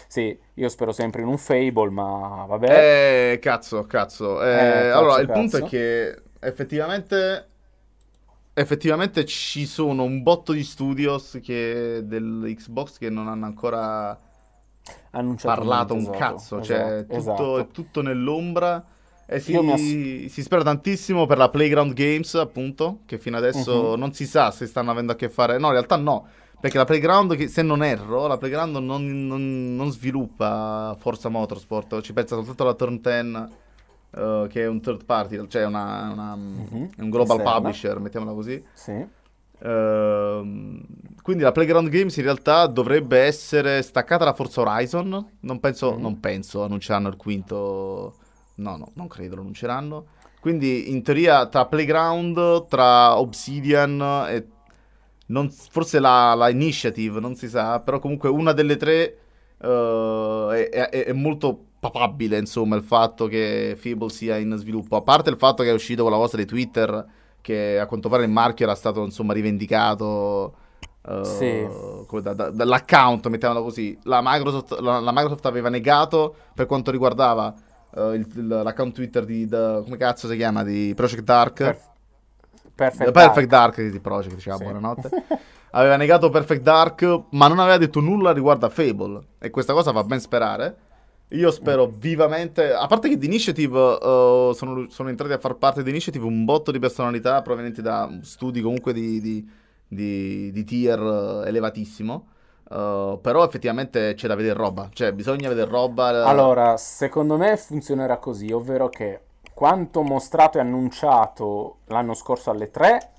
[0.08, 3.32] Sì, io spero sempre in un Fable, ma vabbè.
[3.34, 4.44] Eh, cazzo, cazzo.
[4.44, 7.50] Eh, eh, cazzo allora, il punto è che effettivamente
[8.58, 14.18] effettivamente ci sono un botto di studios che, dell'Xbox che non hanno ancora
[15.12, 17.58] Annunciato parlato un esatto, cazzo, esatto, cioè tutto, esatto.
[17.60, 18.86] è tutto nell'ombra
[19.28, 23.96] e si, ass- si, spera tantissimo per la Playground Games, appunto, che fino adesso uh-huh.
[23.96, 25.58] non si sa se stanno avendo a che fare.
[25.58, 26.28] No, in realtà no,
[26.66, 32.12] perché la Playground, se non erro, la Playground non, non, non sviluppa Forza Motorsport, ci
[32.12, 33.36] pensa soltanto la Turn 10,
[34.10, 36.90] uh, che è un third party, cioè una, una, uh-huh.
[36.98, 37.60] un global Esterna.
[37.60, 38.66] publisher, mettiamola così.
[38.74, 38.94] Sì.
[39.60, 40.82] Uh,
[41.22, 45.34] quindi la Playground Games in realtà dovrebbe essere staccata da Forza Horizon.
[45.42, 46.00] Non penso, uh-huh.
[46.00, 48.16] non penso annunceranno il quinto
[48.56, 50.06] No, no, non credo lo annunceranno.
[50.40, 54.48] Quindi in teoria tra Playground, tra Obsidian e
[55.28, 59.18] non, forse la, la, Initiative, non si sa, però comunque una delle tre
[59.58, 64.96] uh, è, è, è, molto papabile, insomma, il fatto che Fable sia in sviluppo.
[64.96, 67.06] A parte il fatto che è uscito con la cosa di Twitter,
[67.42, 70.58] che a quanto pare il marchio era stato, insomma, rivendicato...
[71.08, 71.68] Uh, sì.
[72.24, 73.96] da, da, dall'account, mettiamola così.
[74.04, 77.54] La Microsoft, la, la Microsoft aveva negato per quanto riguardava
[77.92, 81.94] uh, il, l'account Twitter di, the, come cazzo si chiama, di Project Dark.
[82.76, 83.78] Perf- Perfect, Perfect Dark.
[83.78, 84.64] Dark di Project, diceva sì.
[84.64, 85.10] buonanotte.
[85.72, 89.22] aveva negato Perfect Dark, ma non aveva detto nulla riguardo a Fable.
[89.40, 90.78] E questa cosa fa ben sperare.
[91.30, 91.92] Io spero mm.
[91.98, 96.26] vivamente, a parte che di Initiative uh, sono, sono, entrati a far parte di Initiative
[96.26, 99.50] un botto di personalità provenienti da studi comunque di, di,
[99.88, 102.28] di, di tier uh, elevatissimo.
[102.68, 106.26] Uh, però effettivamente c'è da vedere roba, cioè bisogna vedere roba.
[106.26, 109.20] Allora, secondo me funzionerà così, ovvero che
[109.56, 113.10] quanto mostrato e annunciato l'anno scorso alle 3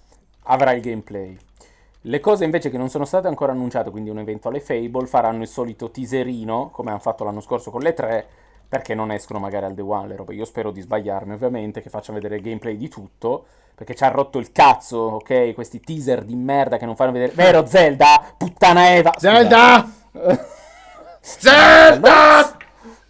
[0.44, 1.37] avrà il gameplay.
[2.03, 5.49] Le cose invece che non sono state ancora annunciate, quindi un eventuale Fable, faranno il
[5.49, 8.27] solito teaserino, come hanno fatto l'anno scorso con le 3,
[8.68, 10.35] perché non escono magari al day one le robe.
[10.35, 14.09] Io spero di sbagliarmi, ovviamente, che facciano vedere il gameplay di tutto perché ci ha
[14.09, 15.53] rotto il cazzo, ok?
[15.53, 17.33] Questi teaser di merda che non fanno vedere.
[17.35, 18.35] Vero, Zelda?
[18.37, 19.12] Puttana Eva!
[19.18, 19.90] Zelda!
[21.20, 22.57] Zelda!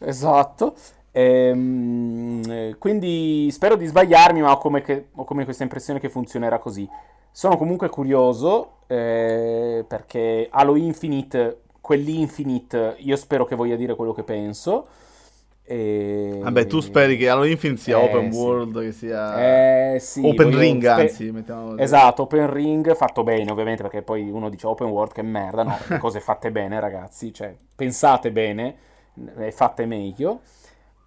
[0.00, 0.74] esatto.
[1.18, 6.58] Ehm, quindi spero di sbagliarmi, ma ho come, che, ho come, questa impressione che funzionerà
[6.58, 6.86] così.
[7.30, 14.24] Sono comunque curioso eh, perché Halo Infinite, quell'Infinite, io spero che voglia dire quello che
[14.24, 14.88] penso.
[15.64, 16.38] E...
[16.42, 18.38] Vabbè, tu speri che Halo Infinite sia eh, open sì.
[18.38, 21.00] world, che sia eh, sì, open ring, sper...
[21.00, 25.22] anzi, mettiamo Esatto, open ring fatto bene, ovviamente, perché poi uno dice open world che
[25.22, 28.76] merda, no, cose fatte bene, ragazzi, cioè pensate bene
[29.50, 30.40] fatte meglio.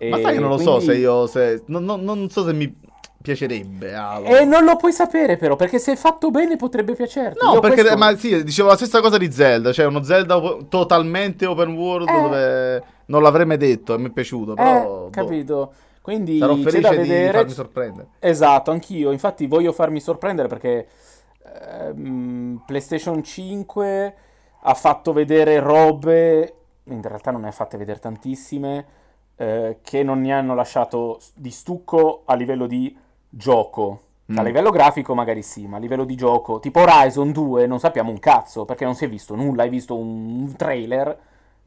[0.02, 0.74] E Ma sai che non lo quindi...
[0.74, 1.64] so se io se...
[1.66, 2.74] Non, non, non so se mi
[3.22, 3.94] piacerebbe.
[3.94, 4.26] Halo.
[4.26, 7.46] E non lo puoi sapere, però, perché se è fatto bene potrebbe piacerti.
[7.46, 7.98] No, Io perché, questo...
[7.98, 12.14] ma sì, dicevo la stessa cosa di Zelda, cioè uno Zelda totalmente open world eh.
[12.14, 14.78] dove non l'avrei mai detto e mi è piaciuto, però...
[14.80, 15.10] Eh, boh.
[15.12, 15.74] capito.
[16.02, 17.32] Quindi sarò felice di vedere...
[17.34, 18.08] farmi sorprendere.
[18.20, 19.12] Esatto, anch'io.
[19.12, 20.88] Infatti voglio farmi sorprendere perché
[21.44, 24.16] ehm, PlayStation 5
[24.62, 26.54] ha fatto vedere robe,
[26.86, 28.86] in realtà non ne ha fatte vedere tantissime,
[29.40, 32.96] eh, che non ne hanno lasciato di stucco a livello di
[33.30, 34.02] gioco.
[34.32, 34.38] Mm.
[34.38, 38.12] A livello grafico magari sì, ma a livello di gioco, tipo Horizon 2 non sappiamo
[38.12, 41.18] un cazzo, perché non si è visto nulla, hai visto un trailer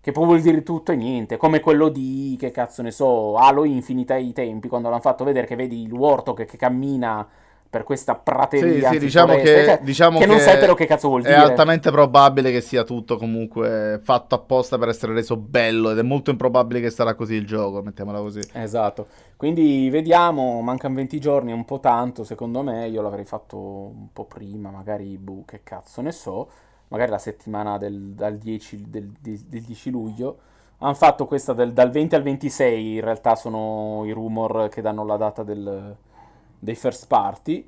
[0.02, 3.64] che può vuol dire tutto e niente, come quello di, che cazzo ne so, Halo
[3.64, 7.26] Infinite ai tempi, quando l'hanno fatto vedere che vedi il Warthog che, che cammina
[7.72, 10.85] per questa prateria sì, sì, diciamo che, cioè, diciamo che non che sai però che
[10.85, 11.37] cazzo vuol è dire.
[11.37, 16.30] altamente probabile che sia tutto comunque fatto apposta per essere reso bello ed è molto
[16.30, 18.40] improbabile che sarà così il gioco, mettiamola così.
[18.52, 19.06] Esatto,
[19.38, 24.12] quindi vediamo, mancano 20 giorni, è un po' tanto secondo me, io l'avrei fatto un
[24.12, 26.50] po' prima, magari, buh, che cazzo ne so,
[26.88, 30.38] magari la settimana del, dal 10, del, del 10 luglio.
[30.80, 35.06] Hanno fatto questa del, dal 20 al 26, in realtà sono i rumor che danno
[35.06, 35.96] la data del,
[36.62, 37.66] dei first party.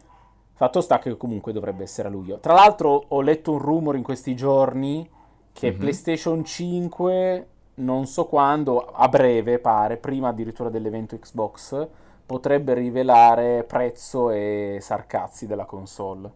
[0.56, 2.38] Fatto sta che comunque dovrebbe essere a luglio.
[2.38, 5.08] Tra l'altro ho letto un rumor in questi giorni
[5.52, 5.78] che Mhm.
[5.78, 11.88] PlayStation 5, non so quando, a breve pare, prima addirittura dell'evento Xbox,
[12.24, 16.30] potrebbe rivelare prezzo e sarcazzi della console.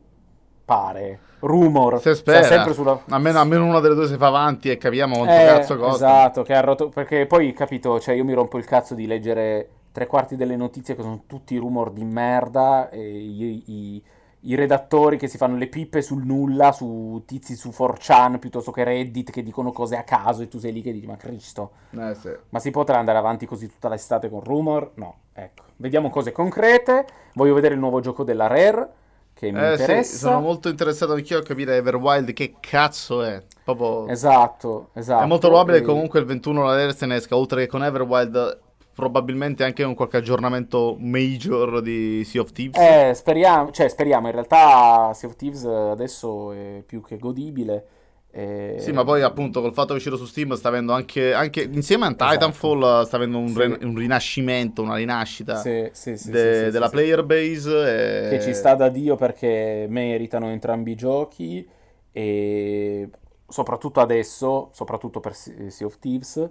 [0.64, 1.20] Pare.
[1.40, 2.00] Rumor.
[2.00, 3.00] Se Sta spera, sempre sulla...
[3.10, 5.94] almeno, almeno una delle due si fa avanti e capiamo quanto Eh, cazzo costa.
[5.94, 6.88] Esatto, che ha rotto...
[6.88, 9.68] perché poi capito, cioè io mi rompo il cazzo di leggere
[9.98, 14.02] tre quarti delle notizie che sono tutti rumor di merda e i, i-
[14.42, 18.84] i redattori che si fanno le pippe sul nulla, su tizi su 4chan piuttosto che
[18.84, 22.14] Reddit che dicono cose a caso e tu sei lì che dici ma Cristo, Eh,
[22.14, 22.30] sì.
[22.50, 24.92] ma si potrà andare avanti così tutta l'estate con rumor?
[24.94, 25.64] No, ecco.
[25.78, 28.88] Vediamo cose concrete, voglio vedere il nuovo gioco della Rare
[29.34, 30.16] che mi Eh, sì, interessa.
[30.28, 33.42] sono molto interessato anch'io a capire Everwild che cazzo è.
[33.64, 34.06] Proprio...
[34.06, 35.24] Esatto, esatto.
[35.24, 37.66] È molto probabile E- che comunque il 21 la Rare se ne esca, oltre che
[37.66, 38.60] con Everwild,
[38.98, 42.76] probabilmente anche con qualche aggiornamento major di Sea of Thieves.
[42.80, 47.86] Eh, speriamo, cioè speriamo, in realtà Sea of Thieves adesso è più che godibile.
[48.30, 51.32] e- Sì, ma poi appunto col fatto che è uscito su Steam sta avendo anche,
[51.32, 52.32] anche insieme a Esatto.
[52.32, 53.58] Titanfall sta avendo un, Sì.
[53.58, 58.26] re- un rinascimento, una rinascita Sì, sì, de- della player base.
[58.26, 61.66] e- Che ci sta da Dio perché meritano entrambi i giochi
[62.10, 63.08] e
[63.48, 66.50] soprattutto adesso, soprattutto per Se- Sea of Thieves.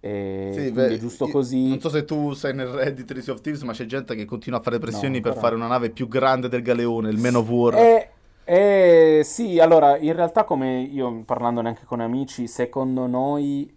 [0.00, 1.68] E Sì, beh, è giusto così.
[1.68, 4.24] Non so se tu sei nel Reddit di Sea of Thieves, ma c'è gente che
[4.24, 7.34] continua a fare pressioni No, per fare una nave più grande del galeone, il Man
[7.34, 7.74] of War.
[7.74, 8.10] Eh,
[8.44, 13.72] eh, sì, allora, in realtà come io parlandone anche con amici, secondo noi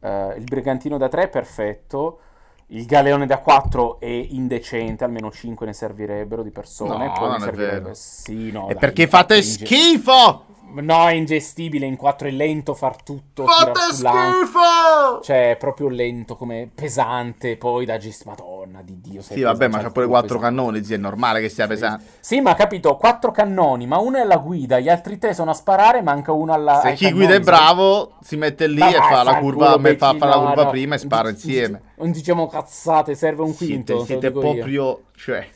[0.00, 2.20] eh, il brigantino da 3 è perfetto,
[2.68, 7.40] il galeone da 4 è indecente, almeno 5 ne servirebbero di persone, No, poi non
[7.40, 7.94] servirebbe-.
[7.94, 10.52] Sì, no, E dai, perché fate schifo!
[10.74, 15.20] No, è ingestibile, in 4 è lento far tutto, Fate schifo!
[15.22, 18.30] Cioè, è proprio lento, come pesante, poi da gestire.
[18.30, 20.56] Madonna di Dio, Sì, vabbè, pesante, ma c'ha pure proprio quattro pesante.
[20.56, 22.04] cannoni, zio, è normale che sia pesante.
[22.20, 25.54] Sì, ma capito, quattro cannoni, ma uno è alla guida, gli altri tre sono a
[25.54, 26.80] sparare, manca uno alla...
[26.80, 27.44] Se chi cannoni, guida è sai?
[27.44, 30.62] bravo, si mette lì Ma e fa la curva, culo, me- fa, fa la curva
[30.64, 30.70] no.
[30.70, 31.82] prima e spara Non dic- insieme.
[31.96, 34.52] Non diciamo cazzate, serve un quinto, Siete, siete dico io.
[34.54, 35.48] proprio, cioè,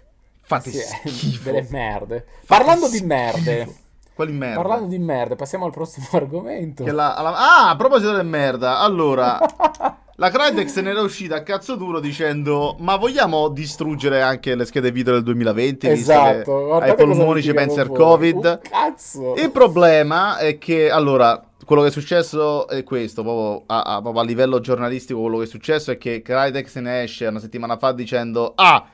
[0.42, 1.42] fate Sì, schifo.
[1.50, 2.24] delle merde.
[2.44, 3.06] Fate Parlando di schifo.
[3.06, 3.74] merde,
[4.18, 4.56] Quali merda?
[4.60, 6.84] parlando di merde, passiamo al prossimo argomento.
[6.84, 9.38] La- alla- Ah, a proposito del merda, allora,
[10.16, 14.90] la Crytek se n'era uscita a cazzo duro dicendo ma vogliamo distruggere anche le schede
[14.90, 17.90] video del 2020 visto Esatto, ai polmoni ci pensa il.
[17.90, 18.44] Covid.
[18.44, 19.34] Un cazzo!
[19.36, 24.20] Il problema è che, allora, quello che è successo è questo, proprio a, a- proprio
[24.20, 27.76] a livello giornalistico, quello che è successo è che Crytek se ne esce una settimana
[27.76, 28.84] fa dicendo, ah,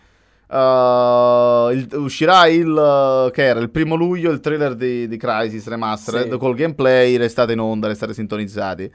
[0.48, 5.66] uh, il- uscirà il, uh, che era, il primo luglio il trailer di, di Crysis
[5.66, 6.38] Remastered Sì.
[6.38, 8.90] col gameplay, restate in onda, restate sintonizzati.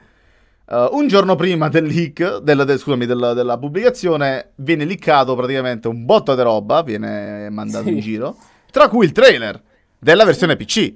[0.70, 5.88] Uh, un giorno prima del leak, del, del- scusami, del- della pubblicazione, viene leakato praticamente
[5.88, 7.92] un botto di roba, viene mandato Sì.
[7.94, 8.36] in giro,
[8.70, 9.60] tra cui il trailer
[9.98, 10.92] della versione PC.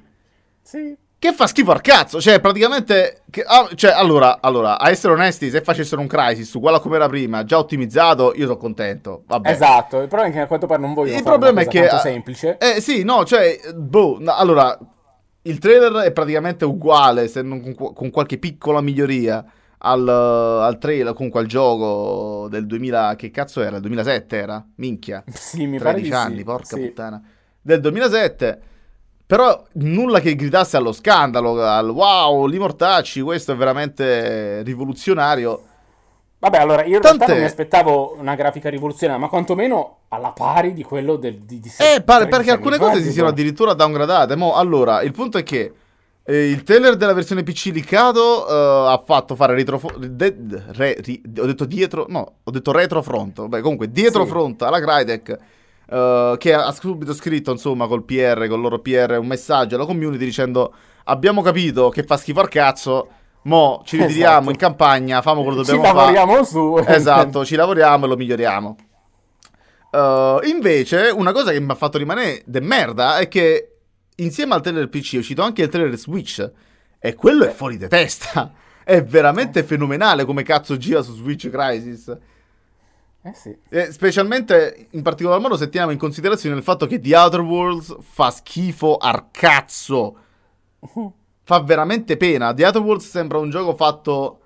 [0.63, 0.97] Sì.
[1.25, 5.49] Che fa schifo al cazzo, cioè praticamente, che- ah, cioè allora, allora, a essere onesti,
[5.49, 9.49] se facessero un Crisis uguale a come era prima, già ottimizzato, io sono contento, vabbè.
[9.49, 11.89] Esatto, il problema è che a quanto pare non vogliono Il problema è che...
[11.89, 12.59] ah, semplice.
[12.59, 14.79] Eh sì, no, cioè, boh, no, allora,
[15.41, 19.43] il trailer è praticamente uguale, se non con, con qualche piccola miglioria,
[19.79, 23.77] al, al trailer, comunque al gioco del 2000, che cazzo era?
[23.77, 24.63] Il 2007 era?
[24.75, 25.25] Minchia.
[25.33, 26.45] Sì, mi pare 13 di anni, sì.
[26.45, 26.81] porca Sì.
[26.81, 27.23] puttana.
[27.63, 28.61] Del 2007.
[29.27, 35.63] Però nulla che gridasse allo scandalo, al wow, li mortacci, questo è veramente rivoluzionario.
[36.39, 40.33] Vabbè, allora io in realtà Tant'è- non mi aspettavo una grafica rivoluzionaria, ma quantomeno alla
[40.33, 43.73] pari di quello del, di, di Eh, pare 13 perché alcune cose si siano addirittura
[43.73, 44.37] downgradate.
[44.37, 45.73] Mo, allora, il punto è che
[46.23, 49.81] eh, il trailer della versione PC leakato eh, ha fatto fare retro...
[49.99, 50.37] de-
[50.73, 52.05] re- ri- ho detto dietro...
[52.11, 53.41] No, ho detto retrofront.
[53.41, 54.55] Vabbè, comunque, dietro Sì.
[54.59, 55.39] alla Crytek...
[55.91, 60.25] eh, che ha subito scritto, insomma, col PR, col loro PR, un messaggio alla community
[60.25, 60.73] dicendo
[61.05, 63.09] abbiamo capito che fa schifo al cazzo,
[63.43, 64.51] mo ci ritiriamo Esatto.
[64.51, 66.13] in campagna, famo quello che Ci dobbiamo fare.
[66.15, 66.83] lavoriamo su.
[66.87, 68.77] Esatto, ci lavoriamo e lo miglioriamo.
[69.93, 73.77] Uh, invece, una cosa che mi ha fatto rimanere de merda è che
[74.17, 76.51] insieme al trailer PC è uscito anche il trailer Switch.
[76.99, 78.51] E quello è fuori di testa.
[78.83, 82.17] È veramente fenomenale come cazzo gira su Switch Crisis.
[83.27, 83.57] Eh sì.
[83.71, 87.97] E specialmente, in particolar modo, se teniamo in considerazione il fatto che The Outer Worlds
[88.01, 90.17] fa schifo al cazzo.
[91.47, 92.55] Fa veramente pena.
[92.55, 94.39] The Outer Worlds sembra un gioco fatto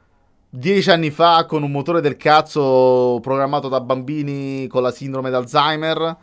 [0.51, 6.17] dieci anni fa con un motore del cazzo programmato da bambini con la sindrome d'Alzheimer.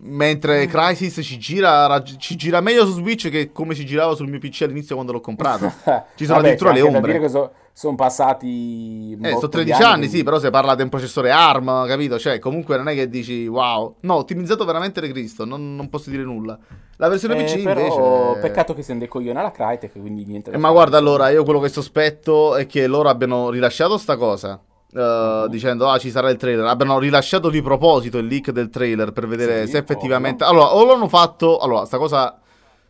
[0.00, 0.66] Mentre.
[0.70, 4.62] Crisis ci gira, ci gira meglio su Switch che come ci girava sul mio PC
[4.62, 5.66] all'inizio quando l'ho comprato.
[6.16, 7.12] Ci sono Vabbè, addirittura c'è le anche da ombre.
[7.12, 10.50] dire che so- sono passati Eh, sono botto 13 di anni, quindi- sì, però si
[10.50, 12.18] parla di un processore ARM, capito?
[12.18, 13.94] Cioè, comunque non è che dici wow.
[14.00, 16.58] No, ottimizzato veramente di Cristo, non, non posso dire nulla.
[16.96, 18.40] La versione Eh, PC però invece...
[18.40, 20.50] peccato che si indecogliona la Crytek, quindi niente.
[20.50, 24.60] Eh, ma guarda, allora, io quello che sospetto è che loro abbiano rilasciato sta cosa.
[24.92, 24.98] eh,
[25.44, 25.46] Mhm.
[25.48, 26.64] Dicendo, ah, ci sarà il trailer.
[26.64, 30.42] Abbiano rilasciato di proposito il leak del trailer per vedere Sì, se effettivamente.
[30.44, 31.58] Allora, o l'hanno fatto.
[31.58, 32.40] Allora, sta cosa.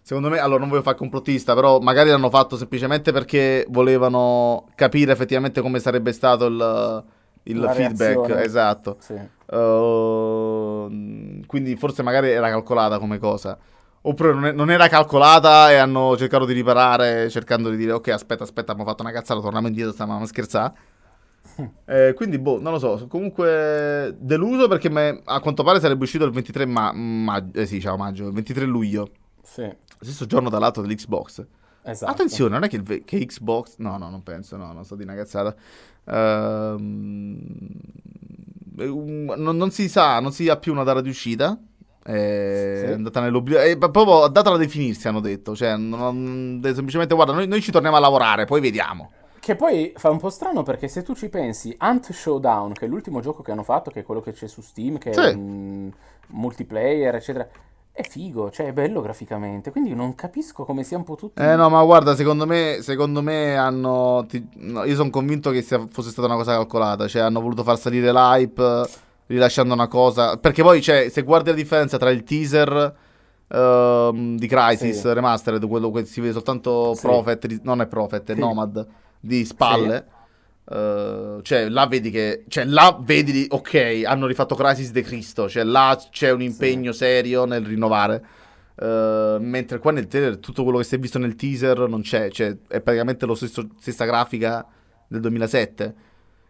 [0.08, 5.12] Secondo me, allora non voglio fare complottista, però magari l'hanno fatto semplicemente perché volevano capire
[5.12, 7.04] effettivamente come sarebbe stato il,
[7.42, 8.14] il feedback.
[8.16, 8.42] reazione.
[8.42, 8.96] Esatto.
[9.00, 9.20] Sì.
[9.50, 13.58] Ehm, quindi forse magari era calcolata come cosa.
[14.00, 18.08] Oppure non, è- non era calcolata e hanno cercato di riparare cercando di dire ok
[18.08, 20.72] aspetta aspetta abbiamo fatto una cazzata torniamo indietro stavamo a scherzare.
[21.84, 26.24] Eh, quindi boh non lo so comunque deluso perché me- a quanto pare sarebbe uscito
[26.24, 29.10] il 23 ma- maggio eh sì ciao maggio il 23 luglio
[29.42, 29.68] Sì,
[30.04, 31.44] stesso giorno dal lato dell'Xbox
[31.82, 32.12] esatto.
[32.12, 33.76] Attenzione, non è che, ve- che Xbox.
[33.78, 35.54] No, no, non penso, no, non sto di una cazzata.
[36.04, 37.40] Ehm,
[38.78, 41.58] un- non, non si sa, non si ha più una data di uscita.
[42.02, 42.92] È Sì.
[42.92, 43.58] andata nell'oblio.
[43.58, 45.54] È proprio data da definirsi, hanno detto.
[45.54, 49.10] Cioè, non- semplicemente, guarda, noi, noi ci torniamo a lavorare, poi vediamo.
[49.40, 52.88] Che poi fa un po' strano perché se tu ci pensi, Ant Showdown, che è
[52.88, 55.20] l'ultimo gioco che hanno fatto, che è quello che c'è su Steam, che Sì.
[55.20, 55.90] è un
[56.28, 57.48] multiplayer, eccetera,
[58.00, 61.42] è figo, cioè è bello graficamente, quindi non capisco come siano potuti...
[61.42, 64.24] Eh no, ma guarda, secondo me, secondo me hanno.
[64.28, 67.08] ti- no, io sono convinto che sia- fosse stata una cosa calcolata.
[67.08, 68.88] Cioè, hanno voluto far salire l'hype
[69.26, 70.36] rilasciando una cosa.
[70.36, 72.94] Perché poi, cioè, se guardi la differenza tra il teaser
[73.48, 75.12] ehm, di Crisis Sì.
[75.12, 77.00] Remastered, quello che si vede soltanto Sì.
[77.02, 78.38] Prophet, non è Prophet, è Sì.
[78.40, 78.86] Nomad
[79.20, 80.06] di spalle.
[80.70, 82.44] Eh, cioè, là vedi che.
[82.48, 85.48] Cioè, là vedi, ok, hanno rifatto Crisis de Cristo.
[85.48, 88.22] Cioè, là c'è un impegno serio nel rinnovare.
[88.78, 92.30] Uh, mentre qua nel trailer tutto quello che si è visto nel teaser non c'è,
[92.30, 94.64] cioè è praticamente la stessa grafica
[95.08, 95.94] del 2007.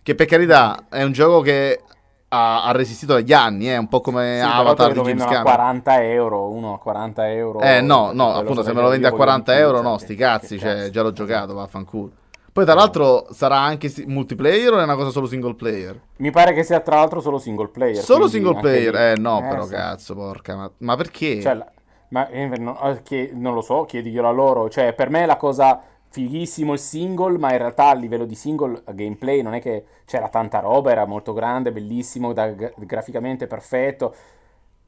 [0.02, 1.80] Che per carità è un gioco che
[2.28, 5.32] ha, ha resistito dagli anni, è un po' come Sì, Avatar di James vendono a
[5.32, 5.54] Cameron.
[5.54, 7.60] 40 euro, uno a 40 euro.
[7.60, 9.78] Eh no, no, appunto se me lo vendi a io voglio 40 di più, euro,
[9.78, 10.90] cioè, no, sti cazzi, cioè cazzo.
[10.90, 12.10] già l'ho giocato, vaffanculo.
[12.52, 16.00] Poi tra l'altro sarà anche multiplayer o è una cosa solo single player?
[16.16, 18.02] Mi pare che sia tra l'altro solo single player.
[18.02, 18.92] Solo single player?
[18.94, 19.70] lì- Eh no, Eh, però sì.
[19.74, 21.40] cazzo, porca, ma, ma perché?
[21.40, 21.64] Cioè,
[22.08, 24.68] ma eh, no, eh, che- non lo so, chiediglielo a loro.
[24.68, 25.80] Cioè, per me la cosa
[26.10, 29.84] fighissimo il single, ma in realtà a livello di single a gameplay non è che
[30.06, 34.14] c'era tanta roba, era molto grande, bellissimo, da- graficamente perfetto.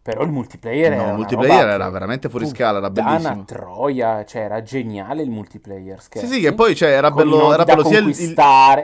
[0.03, 2.89] Però il multiplayer No, era il una multiplayer roba era che- veramente fuori scala, era
[2.91, 3.45] bellissimo.
[3.45, 6.33] troia, cioè era geniale il multiplayer, Sì, scherzi?
[6.35, 8.35] sì, che poi cioè, era Con bello, era bello sia il,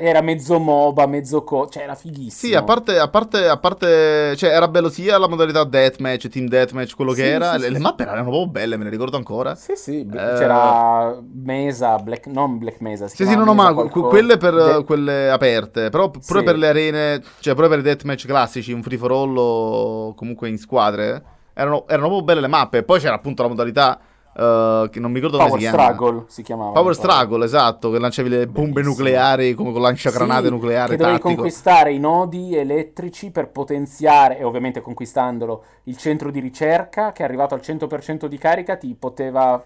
[0.01, 1.69] era mezzo MOBA, mezzo co...
[1.69, 2.31] cioè era fighissimo.
[2.53, 6.49] Sì, a parte, a parte, a parte, cioè era bello sia la modalità deathmatch, team
[6.49, 7.53] deathmatch, quello che Sì, era.
[7.53, 7.83] sì, le, sì, le sì.
[7.83, 9.55] mappe erano proprio belle, me ne ricordo ancora.
[9.55, 14.37] Sì, sì, Eh, c'era Mesa, Black, non Black Mesa, Sì, sì, no, no, ma quelle
[14.37, 16.45] per De- quelle aperte, però pure Sì.
[16.45, 20.59] per le arene, cioè pure per i deathmatch classici, un free for all comunque in
[20.59, 21.16] squadre,
[21.59, 22.83] erano, erano proprio belle le mappe.
[22.83, 23.99] Poi c'era appunto la modalità
[24.37, 25.83] eh, che non mi ricordo come Power si chiama.
[25.95, 26.73] Struggle si chiamava.
[26.73, 26.95] Power.
[26.95, 28.97] Struggle, esatto, che lanciavi le bombe Bellissimo.
[28.97, 31.35] nucleari come con lanciagranate Sì, nucleari che dovevi tattico.
[31.35, 37.55] conquistare i nodi elettrici per potenziare, e ovviamente conquistandolo, il centro di ricerca che arrivato
[37.55, 39.65] al 100% di carica ti poteva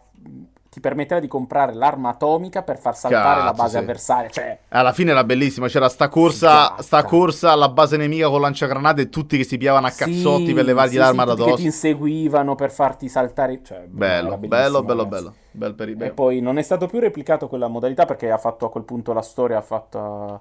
[0.71, 3.77] ti permetteva di comprare l'arma atomica per far saltare la Cazzo, base sì.
[3.79, 8.41] avversaria, cioè Alla fine era bellissima, c'era sta corsa, sta corsa alla base nemica con
[8.41, 11.51] lanciagranate e tutti che si piavano a cazzotti Sì, per levargli sì, l'arma da tutti
[11.51, 15.35] che ti inseguivano per farti saltare, cioè, Bello, bello, bello, bello.
[15.51, 18.85] Bel E poi non è stato più replicato quella modalità perché ha fatto a quel
[18.85, 20.41] punto la storia, ha fatto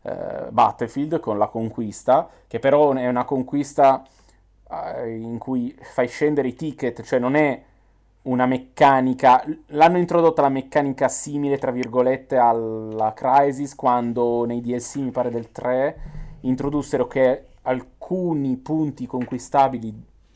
[0.00, 4.02] eh, Battlefield con la conquista, che però è una conquista
[4.70, 7.62] eh, in cui fai scendere i ticket, cioè non è
[8.26, 15.10] una meccanica, l'hanno introdotta la meccanica simile, tra virgolette, alla Crisis quando nei DLC, mi
[15.10, 15.98] pare del 3,
[16.40, 19.94] introdussero che alcuni punti conquistabili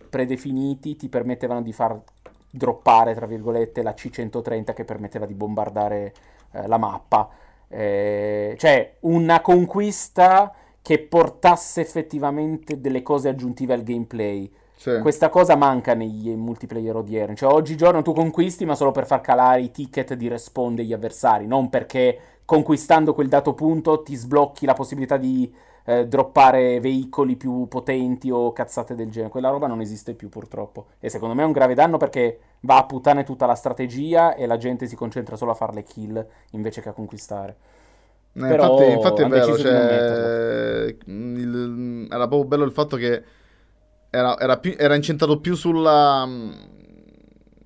[0.09, 2.01] predefiniti ti permettevano di far
[2.51, 6.15] droppare, tra virgolette, la C-130 che permetteva di bombardare
[6.53, 7.29] eh, la mappa.
[7.69, 14.51] Eh, cioè, una conquista che portasse effettivamente delle cose aggiuntive al gameplay.
[14.81, 14.99] Sì.
[15.03, 17.37] Questa cosa manca negli multiplayer odierni.
[17.37, 21.47] Cioè, oggigiorno tu conquisti, ma solo per far calare i ticket di respawn degli avversari,
[21.47, 25.53] non perché conquistando quel dato punto ti sblocchi la possibilità di
[25.85, 29.31] eh, droppare veicoli più potenti o cazzate del genere.
[29.31, 30.87] Quella roba non esiste più purtroppo.
[30.99, 34.47] E secondo me è un grave danno perché va a puttane tutta la strategia e
[34.47, 37.55] la gente si concentra solo a fare le kill invece che a conquistare.
[38.33, 43.39] Eh, infatti, infatti, è vero, cioè, il, era proprio bello il fatto che
[44.11, 46.29] era, era, più, era incentrato più sulla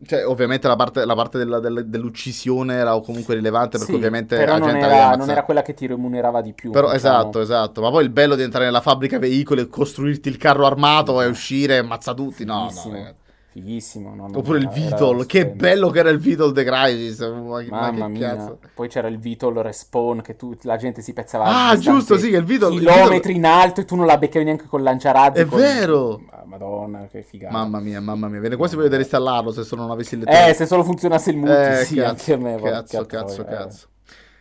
[0.07, 4.37] cioè, ovviamente la parte, la parte della, della, dell'uccisione era comunque rilevante perché sì, ovviamente
[4.37, 6.71] però non era, non era, quella che ti remunerava di più.
[6.71, 7.19] Però, diciamo.
[7.19, 7.81] Esatto, esatto.
[7.81, 11.77] Ma poi il bello di entrare nella fabbrica veicoli, costruirti il carro armato e uscire
[11.77, 12.45] e ammazza tutti.
[12.45, 13.15] No, no,
[13.55, 14.17] Fighissimo.
[14.17, 17.21] No, Oppure il Vitol, che bello che era il Vitol The Crisis.
[17.21, 18.35] Ma, Mamma mia.
[18.35, 18.59] Cazzo.
[18.75, 21.45] Poi c'era il Vitol Respawn che tu, la gente si pezzava.
[21.45, 22.73] Ah, giusto, sì, che il Vitol...
[22.73, 23.35] Chilometri il Vitol...
[23.37, 25.43] in alto e tu non la beccavi neanche con lanciarazzi.
[25.43, 25.61] È con...
[25.61, 26.21] vero!
[26.47, 27.53] Madonna, che figata.
[27.53, 28.41] Mamma mia, mamma mia.
[28.41, 31.37] Viene quasi voglia di reinstallarlo se solo non avessi il Eh, se solo funzionasse il
[31.37, 32.61] multi, eh, sì, cazzo, anche a me.
[32.61, 33.45] Cazzo, cazzo, eh.
[33.45, 33.87] cazzo.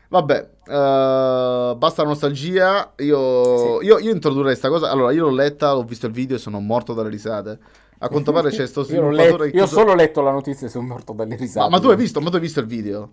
[0.10, 2.94] Vabbè, uh, basta la nostalgia.
[2.98, 3.86] Io, sì.
[3.86, 4.90] io, io introdurrei questa cosa.
[4.90, 7.60] Allora, io l'ho letta, ho visto il video e sono morto dalle risate.
[8.04, 10.88] A quanto pare c'è sto sviluppatore io, io ho solo letto la notizia e sono
[10.88, 11.70] morto dalle risate.
[11.70, 13.12] Ma, ma, tu hai visto, ma tu hai visto il video?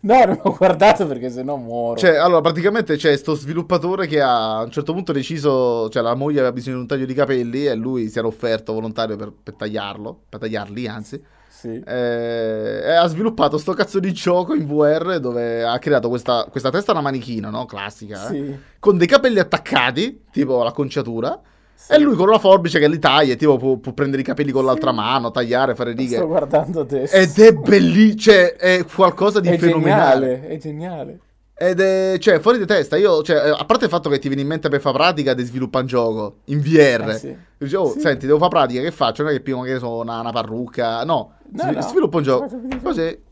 [0.00, 1.98] No, non ho guardato perché sennò muoro.
[1.98, 6.14] Cioè, allora, praticamente c'è sto sviluppatore che ha a un certo punto deciso, cioè la
[6.14, 9.32] moglie aveva bisogno di un taglio di capelli e lui si era offerto volontario per,
[9.42, 11.22] per tagliarlo, per tagliarli, anzi.
[11.50, 11.80] Sì.
[11.86, 16.70] Eh, e ha sviluppato sto cazzo di gioco in VR dove ha creato questa, questa
[16.70, 17.66] testa da manichino, no?
[17.66, 18.34] Classica, eh?
[18.34, 18.58] sì.
[18.78, 20.62] Con dei capelli attaccati, tipo
[21.72, 24.50] l'acconciatura e lui con una forbice che li taglia, tipo può, può prendere i capelli
[24.50, 26.16] con l'altra mano, tagliare, fare righe.
[26.16, 27.14] Sto guardando adesso.
[27.14, 30.26] Ed è bellissimo, cioè è qualcosa di è fenomenale.
[30.26, 31.18] Geniale, è geniale.
[31.54, 32.96] Ed è, cioè, fuori di testa.
[32.96, 35.44] Io, cioè, a parte il fatto che ti viene in mente per fare pratica di
[35.44, 37.10] sviluppare un gioco in VR.
[37.10, 37.36] Eh sì.
[37.58, 38.00] Dice, oh, sì.
[38.00, 39.22] senti, devo fare pratica, che faccio?
[39.22, 41.04] Non è che prima che so una, una parrucca.
[41.04, 41.80] No, no, sv- no.
[41.82, 42.60] sviluppo un gioco.
[42.82, 43.30] Così.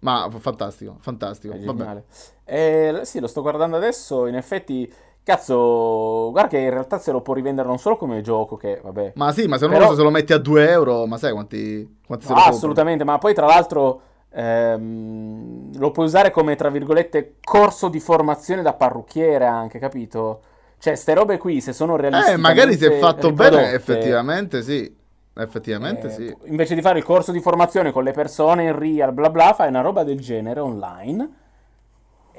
[0.00, 1.54] Ma fantastico, fantastico.
[1.54, 2.04] È geniale.
[2.44, 4.26] Eh, sì, lo sto guardando adesso.
[4.26, 4.88] In effetti
[5.28, 9.12] Cazzo, guarda che in realtà se lo può rivendere non solo come gioco, che vabbè.
[9.16, 11.32] Ma sì, ma se non lo so, se lo metti a 2 euro, ma sai
[11.32, 14.00] quanti, quanti no, Assolutamente, ma poi tra l'altro
[14.30, 20.40] ehm, lo puoi usare come, tra virgolette, corso di formazione da parrucchiere anche, capito?
[20.78, 22.32] Cioè, ste robe qui, se sono realistiche.
[22.32, 24.96] Eh, magari se è fatto bene, effettivamente sì.
[25.34, 26.36] Effettivamente eh, sì.
[26.44, 29.68] Invece di fare il corso di formazione con le persone in real, bla bla, fai
[29.68, 31.32] una roba del genere online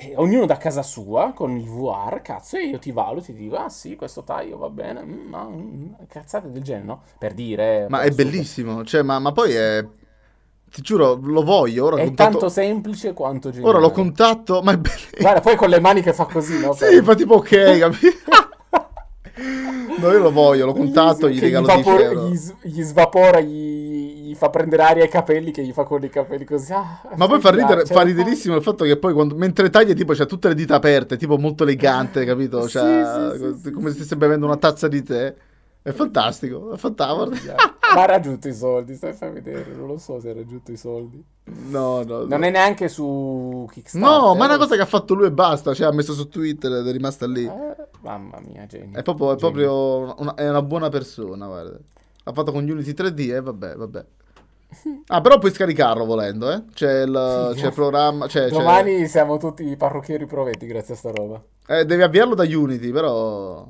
[0.02, 3.58] e ognuno da casa sua con il VR, cazzo, e io ti valuto, ti dico,
[3.58, 7.02] ah sì, questo taglio va bene, mm, no, mm, cazzate del genere, no?
[7.18, 7.88] Per dire...
[7.90, 9.86] Ma è bellissimo, cioè, ma, ma, poi è...
[10.72, 11.86] Ti giuro, lo voglio.
[11.86, 12.32] Ora è contatto...
[12.32, 13.70] tanto semplice quanto geniale.
[13.70, 15.18] Ora lo contatto, ma è bellissimo.
[15.20, 16.74] Guarda, poi con le mani che fa così, no?
[16.74, 18.18] sì, fa tipo ok, capito?
[20.00, 23.79] no, io lo voglio, lo contatto, gli regalo gli, vapor- gli, gli svapora, gli
[24.30, 26.72] gli fa prendere aria ai capelli che gli fa con i capelli così.
[26.72, 30.14] Ah, Ma poi fa, ridere, fa riderissimo il fatto che poi quando, mentre taglia tipo
[30.14, 32.68] c'ha tutte le dita aperte, tipo molto elegante, capito?
[32.68, 35.34] Cioè, sì, sì, come se stesse bevendo una tazza di tè.
[35.82, 37.54] È fantastico, è fantastico.
[37.96, 40.78] Ma ha raggiunto i soldi, stai a vedere, non lo so se ha raggiunto i
[40.78, 41.24] soldi.
[41.70, 44.08] No, no, Non è neanche su Kickstarter.
[44.08, 46.28] No, ma è una cosa che ha fatto lui e basta, cioè ha messo su
[46.28, 47.46] Twitter ed è rimasta lì.
[47.46, 49.00] Eh, mamma mia, genio.
[49.00, 51.78] È proprio, è proprio una, è una buona persona, guarda.
[52.26, 54.06] Ha fatto con Unity 3D e vabbè, vabbè.
[55.08, 56.64] Ah, però puoi scaricarlo volendo, eh?
[56.74, 58.28] C'è il, c'è il programma.
[58.28, 59.08] C'è, Domani c'è...
[59.08, 61.42] siamo tutti parrucchieri provetti grazie a sta roba.
[61.68, 63.68] Eh, devi avviarlo da Unity, però.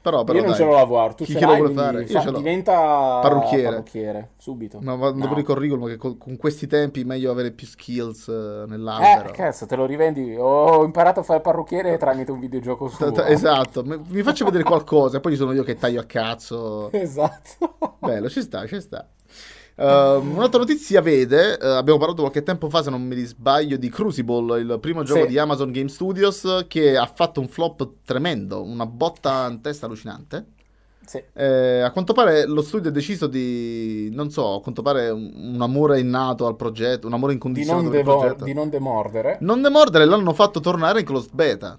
[0.00, 0.60] Però, però Io non dai.
[0.60, 2.06] ce l'ho a tu Chi ce che lo vuole fare?
[2.06, 3.68] Fa, Io diventa parrucchiere.
[3.68, 4.78] parrucchiere subito.
[4.80, 5.10] Ma no.
[5.12, 9.28] dopo il curriculum che con, con, questi tempi è meglio avere più skills uh, nell'albero.
[9.28, 10.36] Eh, cazzo, te lo rivendi.
[10.38, 13.12] Ho imparato a fare parrucchiere tramite un videogioco su.
[13.26, 16.90] Esatto, mi faccio vedere qualcosa, poi sono io che taglio a cazzo.
[16.98, 17.96] Esatto.
[17.98, 19.06] Bello, ci sta, ci sta.
[19.78, 23.88] Uh, un'altra notizia vede, uh, abbiamo parlato qualche tempo fa, se non mi sbaglio, di
[23.88, 25.28] Crucible, il primo gioco sì.
[25.28, 30.46] di Amazon Game Studios che ha fatto un flop tremendo, una botta in testa allucinante.
[31.06, 31.22] Sì.
[31.32, 35.32] Eh, a quanto pare lo studio ha deciso di, non so, a quanto pare un,
[35.54, 39.38] un amore innato al progetto, un amore incondizionato di non, devo- di non demordere.
[39.40, 41.78] Non demordere, l'hanno fatto tornare in closed beta.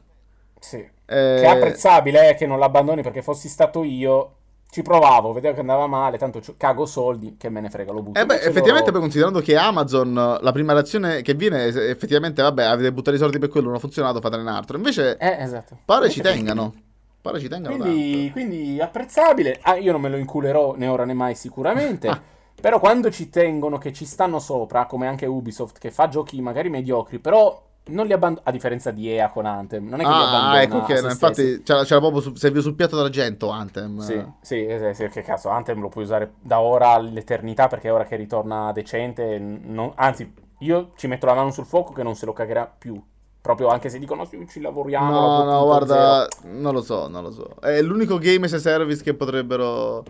[0.58, 0.78] Sì.
[0.78, 0.92] Eh...
[1.06, 4.36] Che è apprezzabile eh, che non l'abbandoni perché fossi stato io
[4.72, 8.20] ci provavo, vedevo che andava male, tanto cago soldi, che me ne frega, lo butto.
[8.20, 8.92] Eh beh, effettivamente loro...
[8.92, 13.20] poi considerando che Amazon, la prima reazione che viene è effettivamente, vabbè, avete buttato i
[13.20, 14.78] soldi per quello, non ha funzionato, fatene un altro.
[14.78, 15.80] Invece, eh, esatto.
[15.84, 16.74] pare Invece ci tengano.
[17.22, 19.60] Pare ci tengano quindi, quindi apprezzabile.
[19.64, 22.22] Ah, io non me lo inculerò né ora né mai sicuramente.
[22.62, 26.70] però quando ci tengono, che ci stanno sopra, come anche Ubisoft, che fa giochi magari
[26.70, 30.18] mediocri, però non li abbandona a differenza di EA con Anthem non è che ah,
[30.18, 34.24] li abbandona ecco che infatti c'era, c'era, proprio su, serviva sul piatto d'argento Anthem sì,
[34.42, 38.06] sì, sì, sì, che cazzo Anthem lo puoi usare da ora all'eternità perché è ora
[38.06, 42.26] che ritorna decente non, anzi io ci metto la mano sul fuoco che non se
[42.26, 43.02] lo cagherà più
[43.42, 45.12] Proprio anche se dicono sì, ci lavoriamo.
[45.12, 45.64] No, no, 2.0.
[45.64, 47.56] guarda, non lo so, non lo so.
[47.62, 50.04] È l'unico game as a service che potrebbero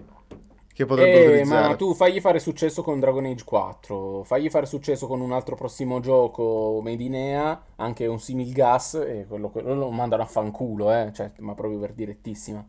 [0.80, 1.68] che potrebbero Eh, utilizzare.
[1.70, 5.56] ma tu fagli fare successo con Dragon Age 4, fagli fare successo con un altro
[5.56, 10.26] prossimo gioco Made in EA, anche un simil gas, e quello, quello lo mandano a
[10.26, 12.66] fanculo, eh, cioè, ma proprio per direttissima.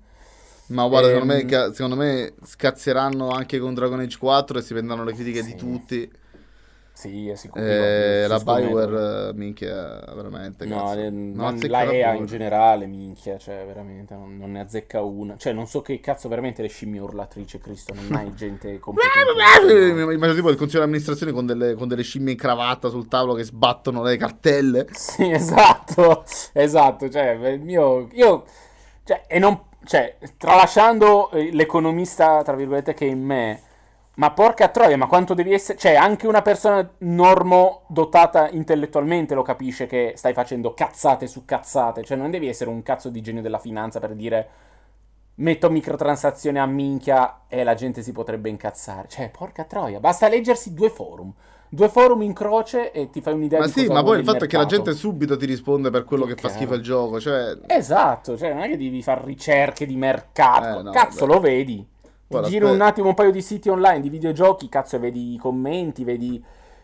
[0.66, 4.72] Ma guarda, secondo me, Ehm, secondo me scazzeranno anche con Dragon Age 4 e si
[4.72, 5.56] prenderanno le critiche di Sì.
[5.56, 6.11] tutti.
[7.01, 7.64] Sì, è sicuro.
[7.64, 8.38] Eh, la.
[8.40, 10.66] Bioware, eh, minchia, veramente.
[10.66, 15.38] No, le- Non la EA in generale, minchia, cioè veramente non, non ne azzecca una.
[15.38, 19.94] Cioè non so che cazzo veramente le scimmie urlatrice, Cristo, non hai gente competente.
[19.94, 23.09] Mi immagino tipo il consiglio di amministrazione con delle, con delle scimmie in cravatta sul
[23.09, 24.86] tavolo che sbattono le cartelle.
[24.92, 28.44] Sì, esatto, esatto, cioè, il mio, io,
[29.05, 33.61] cioè, e non, cioè, tralasciando eh, l'economista, tra virgolette, che è in me,
[34.21, 39.41] ma porca troia, ma quanto devi essere, cioè, anche una persona normo dotata intellettualmente lo
[39.41, 43.41] capisce che stai facendo cazzate su cazzate, cioè, non devi essere un cazzo di genio
[43.41, 44.49] della finanza per dire,
[45.37, 50.75] metto microtransazioni a minchia e la gente si potrebbe incazzare, cioè, porca troia, basta leggersi
[50.75, 51.33] due forum.
[51.73, 54.45] Due forum in croce e ti fai un'idea Ma di sì, ma poi il fatto
[54.45, 54.83] è che la mercato.
[54.83, 57.21] gente subito ti risponde per quello Che che fa schifo il gioco.
[57.21, 60.81] Cioè, Esatto, cioè non è che devi fare ricerche di mercato.
[60.81, 61.33] Eh, no, cazzo, vabbè.
[61.33, 61.89] lo vedi.
[62.31, 62.70] Ti Guarda, aspetta.
[62.70, 66.41] un attimo un paio di siti online di videogiochi, cazzo, e vedi i commenti, vedi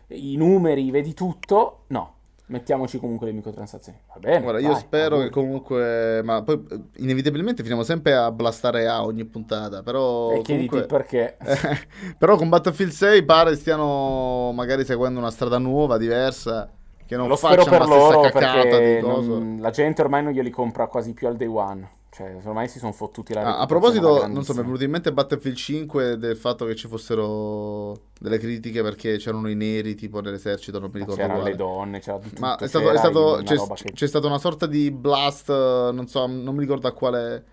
[0.07, 1.83] i numeri, vedi tutto.
[1.87, 2.15] No,
[2.47, 3.97] mettiamoci comunque le microtransazioni.
[4.13, 4.41] Va bene.
[4.41, 5.29] Guarda, io vai, spero auguri.
[5.29, 6.21] che comunque.
[6.21, 9.81] Ma poi eh, inevitabilmente finiamo sempre a blastare A ogni puntata.
[9.83, 10.31] Però.
[10.33, 11.37] E chiediti comunque- perché.
[12.19, 16.69] Però con Battlefield 6 pare stiano magari seguendo una strada nuova, diversa.
[17.05, 20.49] Che non Lo spero per la stessa loro perché non- la gente ormai non glieli
[20.49, 21.89] compra quasi più al day one.
[22.17, 24.89] Cioè, ormai si sono fottuti la Ah, a proposito, non so, mi è venuto in
[24.89, 30.19] mente Battlefield 5 del fatto che ci fossero delle critiche perché c'erano i neri tipo
[30.19, 31.51] nell'esercito, non mi Ma ricordo c'erano quale.
[31.51, 32.41] le donne, c'era tutto.
[32.41, 36.25] Ma è stato, è stato- c'è, che- c'è stata una sorta di blast, non so,
[36.25, 37.45] non mi ricordo a quale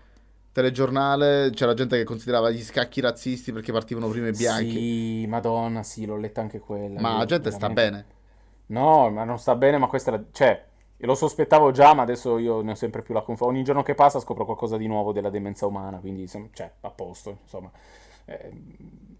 [0.51, 4.71] telegiornale, c'era gente che considerava gli scacchi razzisti perché partivano prima i bianchi.
[4.71, 6.99] Sì, madonna, sì, l'ho letta anche quella.
[7.01, 7.91] Ma la gente sta veramente.
[7.91, 8.05] bene.
[8.67, 10.23] No, ma non sta bene, ma questa è la...
[10.97, 13.51] Cioè, lo sospettavo già, ma adesso io ne ho sempre più la conferma.
[13.53, 17.37] Ogni giorno che passa scopro qualcosa di nuovo della demenza umana, quindi, cioè, a posto,
[17.43, 17.69] insomma.
[18.25, 18.51] Eh,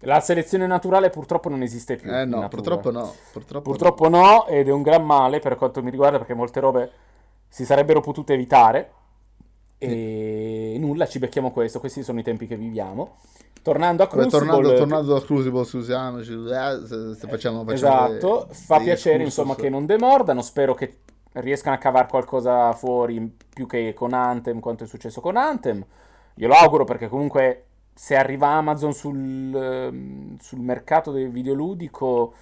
[0.00, 3.12] la selezione naturale purtroppo non esiste più Eh no, purtroppo no.
[3.32, 6.90] Purtroppo, Purtroppo no, ed è un gran male per quanto mi riguarda, perché molte robe
[7.48, 8.90] si sarebbero potute evitare.
[9.78, 11.80] E nulla, ci becchiamo questo.
[11.80, 13.16] Questi sono i tempi che viviamo.
[13.62, 14.10] Tornando a no.
[14.12, 18.84] Crucible, tornando, tornando a Crucible, scusiamoci, eh, se, se facciamo, facciamo Esatto, dei- fa dei
[18.86, 19.38] piacere excursus.
[19.38, 20.98] insomma che non demordano, spero che
[21.36, 25.84] riescano a cavare qualcosa fuori più che con Anthem, quanto è successo con Anthem.
[26.34, 27.64] Glielo auguro perché comunque
[27.94, 32.34] se arriva Amazon sul, ehm, sul mercato del videoludico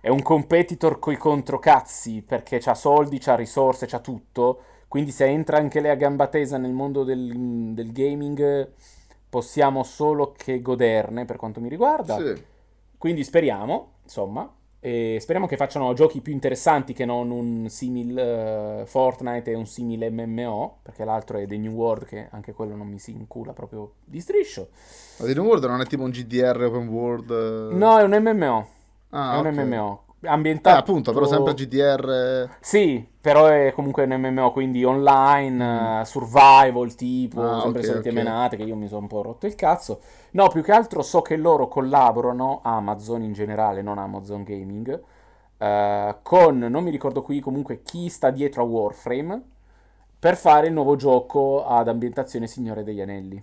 [0.00, 4.60] è un competitor coi controcazzi perché c'ha soldi, c'ha risorse, c'ha tutto.
[4.88, 8.70] Quindi se entra anche lei a gamba tesa nel mondo del, del gaming
[9.28, 12.16] possiamo solo che goderne per quanto mi riguarda.
[12.16, 12.42] Sì.
[12.96, 14.48] Quindi speriamo, insomma,
[14.86, 19.66] e speriamo che facciano giochi più interessanti che non un simil eh, Fortnite e un
[19.66, 23.52] simile MMO, perché l'altro è The New World, che anche quello non mi si incula
[23.52, 24.68] proprio di striscio.
[25.18, 27.30] Ma The New World non è tipo un GDR open world?
[27.32, 27.74] eh?
[27.74, 28.68] No, è un MMO,
[29.10, 29.54] Ah, è un.
[29.56, 30.04] MMO.
[30.20, 30.78] Eh, Ambientato...
[30.78, 32.48] appunto, però sempre GDR.
[32.60, 37.44] Sì, però è comunque un MMO, quindi online, eh, survival tipo, Mm.
[37.44, 38.14] Ah, sempre ok, solite ok.
[38.14, 40.00] menate che io mi sono un po' rotto il cazzo.
[40.32, 45.02] No, più che altro so che loro collaborano, Amazon in generale, non Amazon Gaming,
[45.58, 49.42] eh, con, non mi ricordo qui comunque chi sta dietro a Warframe,
[50.18, 53.42] per fare il nuovo gioco ad ambientazione Signore degli Anelli.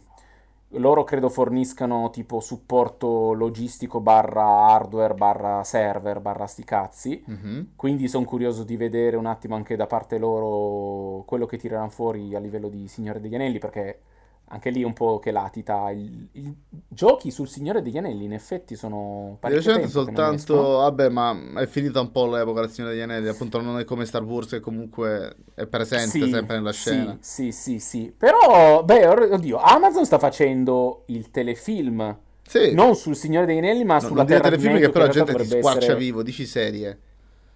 [0.76, 7.24] Loro credo forniscano tipo supporto logistico barra hardware barra server barra sti cazzi.
[7.26, 7.74] Mhm.
[7.76, 12.34] Quindi sono curioso di vedere un attimo anche da parte loro quello che tireranno fuori
[12.34, 14.00] a livello di Signore degli Anelli, perché
[14.46, 15.90] anche lì un po' che latita.
[15.92, 16.56] Il, il-
[16.88, 21.10] giochi sul Signore degli Anelli in effetti sono Di parecchio recente che non soltanto, vabbè,
[21.10, 24.24] ma è finita un po' l'epoca del Signore degli Anelli, appunto non è come Star
[24.24, 27.18] Wars che comunque è presente Sì, sempre nella scena.
[27.20, 28.14] Sì, sì, sì, sì.
[28.16, 33.96] Però, beh, oddio, Amazon sta facendo il telefilm, Sì, non sul Signore degli Anelli, ma
[33.96, 36.22] no, sulla non Terra di telefilm Mezzo, che però la gente ti squarcia essere- vivo,
[36.24, 37.00] dici serie.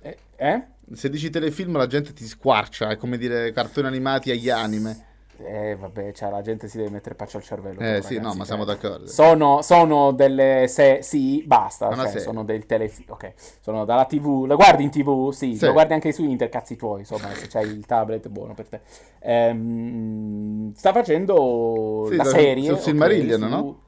[0.01, 0.17] Eh?
[0.35, 0.63] Eh?
[0.93, 5.05] Se dici telefilm la gente ti squarcia, è come dire cartoni animati agli anime.
[5.39, 7.81] Eh, vabbè, cioè, la gente si deve mettere pace al cervello.
[7.81, 9.05] Eh però, sì, no, ragazzi, ma siamo cioè, d'accordo.
[9.07, 14.55] Sono, sono delle se- sì, basta, cioè, sono del telefilm, ok, sono dalla TV, lo
[14.55, 15.31] guardi in TV?
[15.31, 15.65] Sì, Sì.
[15.65, 18.81] lo guardi anche su internet, cazzi tuoi, insomma, se c'hai il tablet buono per te.
[19.19, 23.81] Ehm, sta facendo Sì, la serie, sul ok, Silmarillion, su- no?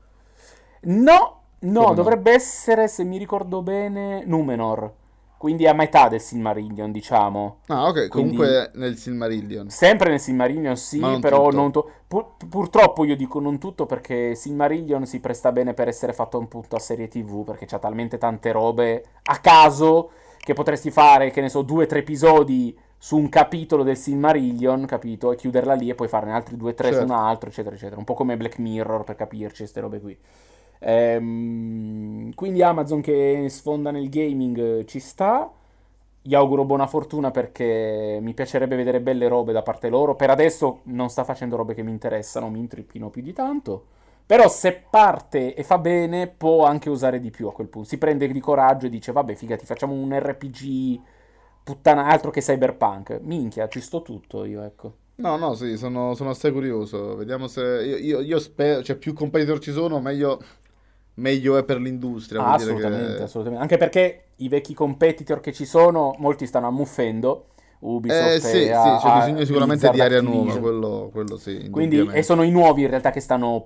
[0.82, 1.96] No, no, Come no?
[1.96, 4.94] dovrebbe essere, se mi ricordo bene, Numenor.
[5.40, 7.60] Quindi a metà del Silmarillion, diciamo.
[7.68, 9.70] Ah, ok, Quindi- comunque nel Silmarillion.
[9.70, 11.56] Sempre nel Silmarillion sì, non però tutto.
[11.56, 16.12] non to- pur- purtroppo io dico non tutto perché Silmarillion si presta bene per essere
[16.12, 21.32] fatto appunto a serie TV perché c'ha talmente tante robe a caso che potresti fare,
[21.32, 25.32] che ne so, due o tre episodi su un capitolo del Silmarillion, capito?
[25.32, 27.12] E chiuderla lì e poi farne altri due o tre su Certo.
[27.14, 27.98] un altro, eccetera, eccetera.
[27.98, 30.18] Un po' come Black Mirror per capirci, queste robe qui.
[30.80, 35.52] Ehm, quindi Amazon che sfonda nel gaming eh, ci sta.
[36.22, 40.16] Gli auguro buona fortuna perché mi piacerebbe vedere belle robe da parte loro.
[40.16, 43.86] Per adesso non sta facendo robe che mi interessano, mi intrippino più di tanto.
[44.26, 47.88] Però se parte e fa bene, può anche usare di più a quel punto.
[47.90, 51.00] Si prende di coraggio e dice: Vabbè, figati, facciamo un RPG
[51.64, 53.20] puttana altro che cyberpunk.
[53.24, 54.94] Minchia, ci sto tutto io, ecco.
[55.16, 57.16] No, no, sì, sono, sono assai curioso.
[57.16, 57.62] Vediamo se...
[57.62, 58.82] Io, io, io spero...
[58.82, 60.42] Cioè, più competitor ci sono, meglio,
[61.20, 62.42] meglio è per l'industria.
[62.42, 63.64] Ah, assolutamente, che- assolutamente.
[63.64, 67.46] Anche perché i vecchi competitor che ci sono, molti stanno ammuffendo.
[67.82, 70.44] Ubisoft Eh, sì, sì, a- c'è a bisogno sicuramente Blizzard, di Activision.
[70.44, 73.64] nuova, quello, quello sì, Quindi, e sono i nuovi in realtà che stanno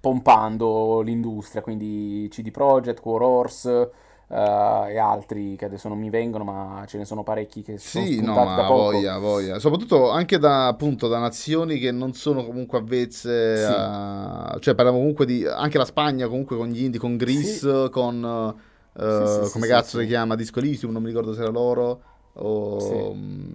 [0.00, 3.90] pompando l'industria, quindi CD Projekt, War Horse
[4.28, 8.06] eh, e altri che adesso non mi vengono, ma ce ne sono parecchi che sono
[8.06, 8.72] Sì, no, ma da poco.
[8.72, 9.58] voglia, voglia.
[9.58, 13.72] Soprattutto anche da, appunto, da nazioni che non sono comunque avvezze Sì.
[13.72, 14.56] a...
[14.60, 15.44] Cioè, parliamo comunque di...
[15.46, 18.24] Anche la Spagna comunque con gli indie, con Grease, con...
[18.24, 20.04] eh, Sì, sì, sì, come sì, cazzo sì.
[20.04, 20.34] si chiama?
[20.34, 22.02] Disco Elysium, non mi ricordo se era loro.
[22.34, 22.78] O...
[22.80, 22.94] Sì.
[23.14, 23.52] mm,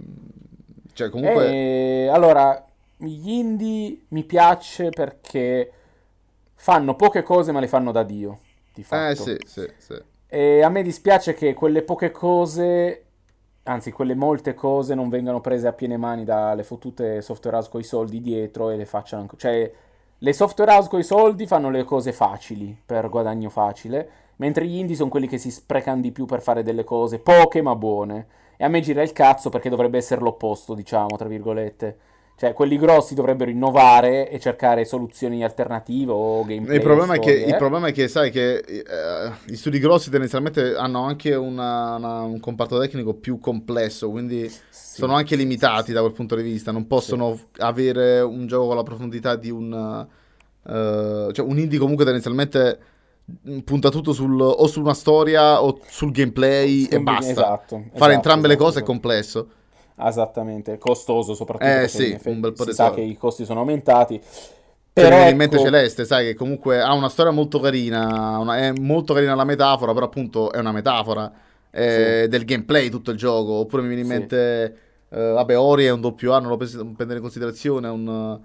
[0.93, 1.59] Cioè, comunque...
[2.05, 2.63] E, allora,
[2.97, 5.71] gli indie mi piace perché
[6.55, 8.39] fanno poche cose ma le fanno da Dio,
[8.73, 9.23] di Eh, fatto.
[9.23, 10.01] sì, sì, sì.
[10.33, 13.03] E a me dispiace che quelle poche cose,
[13.63, 17.81] anzi quelle molte cose, non vengano prese a piene mani dalle fottute software house con
[17.81, 19.27] i soldi dietro e le facciano...
[19.35, 19.69] Cioè,
[20.17, 24.77] le software house con i soldi fanno le cose facili, per guadagno facile, mentre gli
[24.77, 28.27] indie sono quelli che si sprecano di più per fare delle cose poche ma buone.
[28.55, 31.97] E a me gira il cazzo perché dovrebbe essere l'opposto, diciamo, tra virgolette.
[32.41, 36.77] Cioè, quelli grossi dovrebbero innovare e cercare soluzioni alternative o gameplay.
[36.77, 37.55] Il problema, che, il eh.
[37.55, 38.83] problema è che, sai, che eh,
[39.45, 44.61] gli studi grossi tendenzialmente hanno anche una- una- un comparto tecnico più complesso, quindi Sì.
[44.71, 48.75] sono anche limitati da quel punto di vista, non possono f- avere un gioco con
[48.75, 50.07] la profondità di un...
[50.67, 52.79] eh, cioè un indie comunque tendenzialmente
[53.43, 57.29] mh, punta tutto sul, o su una storia o sul gameplay e Scambi- basta.
[57.31, 58.91] esatto, Fare esatto, entrambe le esatto, cose è esatto.
[58.91, 59.47] complesso.
[60.03, 63.59] Esattamente, costoso soprattutto Eh, sì, un bel po' si di sa che i costi sono
[63.59, 64.19] aumentati.
[64.93, 68.37] Però Però viene in mente ecco, Celeste, sai che comunque ha una storia molto carina,
[68.39, 71.31] una- è molto carina la metafora, però appunto è una metafora
[71.71, 73.53] eh, del gameplay tutto il gioco.
[73.53, 74.13] Oppure mi viene in Sì.
[74.13, 74.77] mente,
[75.09, 78.39] eh, vabbè, Ori è un doppio A, non lo prendere in considerazione, è un,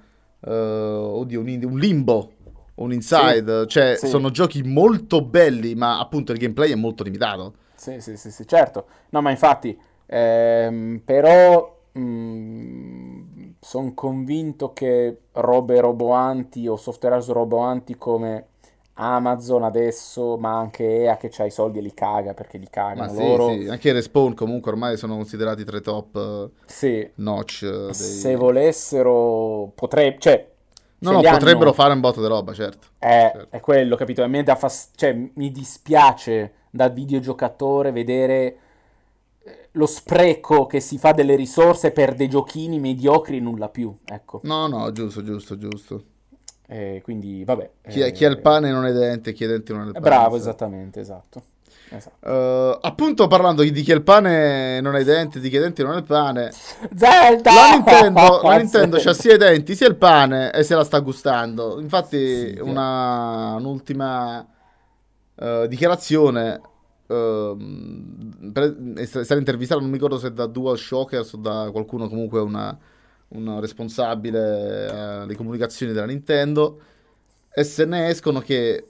[0.46, 2.30] eh, oddio, un, un limbo,
[2.76, 4.06] un inside, cioè sì.
[4.06, 7.54] sono giochi molto belli, ma appunto il gameplay è molto limitato.
[7.74, 8.86] Sì, sì, sì, sì, certo.
[9.10, 9.76] No, ma infatti,
[10.06, 11.74] ehm, però
[13.60, 18.46] sono convinto che robe roboanti o software house roboanti come
[18.94, 23.08] Amazon adesso, ma anche EA che ha i soldi e li caga perché li Ma
[23.08, 23.62] cagano sì, loro.
[23.62, 27.94] sì, anche i Respawn comunque ormai sono considerati tra i top eh, Sì, notch eh,
[27.94, 28.32] dei...
[28.32, 30.50] se volessero, potrebbe, cioè,
[30.98, 32.88] No, no, li hanno- potrebbero fare un botto di roba, certo.
[32.98, 33.48] È, Certo.
[33.48, 34.22] è quello, capito?
[34.22, 38.56] A me dà fas- cioè, mi dispiace da videogiocatore vedere eh,
[39.76, 43.94] lo spreco che si fa delle risorse per dei giochini mediocri e nulla più.
[44.04, 44.40] Ecco.
[44.44, 46.02] No, no, giusto, giusto, giusto.
[46.66, 47.70] Eh, quindi, vabbè.
[47.88, 49.86] Chi, eh, chi ha il pane non è dente, chi ha i denti non è
[49.86, 50.04] il pane.
[50.04, 51.42] Bravo, esattamente, esatto.
[51.88, 52.26] Esatto.
[52.26, 55.60] Eh, appunto parlando di chi ha il pane non ha i denti, di chi ha
[55.60, 56.50] i denti non ha il pane.
[56.96, 57.52] Zelda!
[57.52, 60.98] La Nintendo, la Nintendo c'ha sia i denti sia il pane e se la sta
[60.98, 61.78] gustando.
[61.80, 64.44] Infatti, Sì, una, un'ultima
[65.36, 66.60] eh, dichiarazione.
[67.06, 71.36] Ehm, pre- è sta- è stata intervistata, non mi ricordo se da Dual Shockers o
[71.38, 72.76] da qualcuno, comunque una,
[73.28, 76.80] una responsabile eh, alle comunicazioni della Nintendo.
[77.52, 78.88] E se ne escono che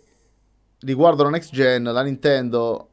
[0.80, 2.88] riguardo la next gen, la Nintendo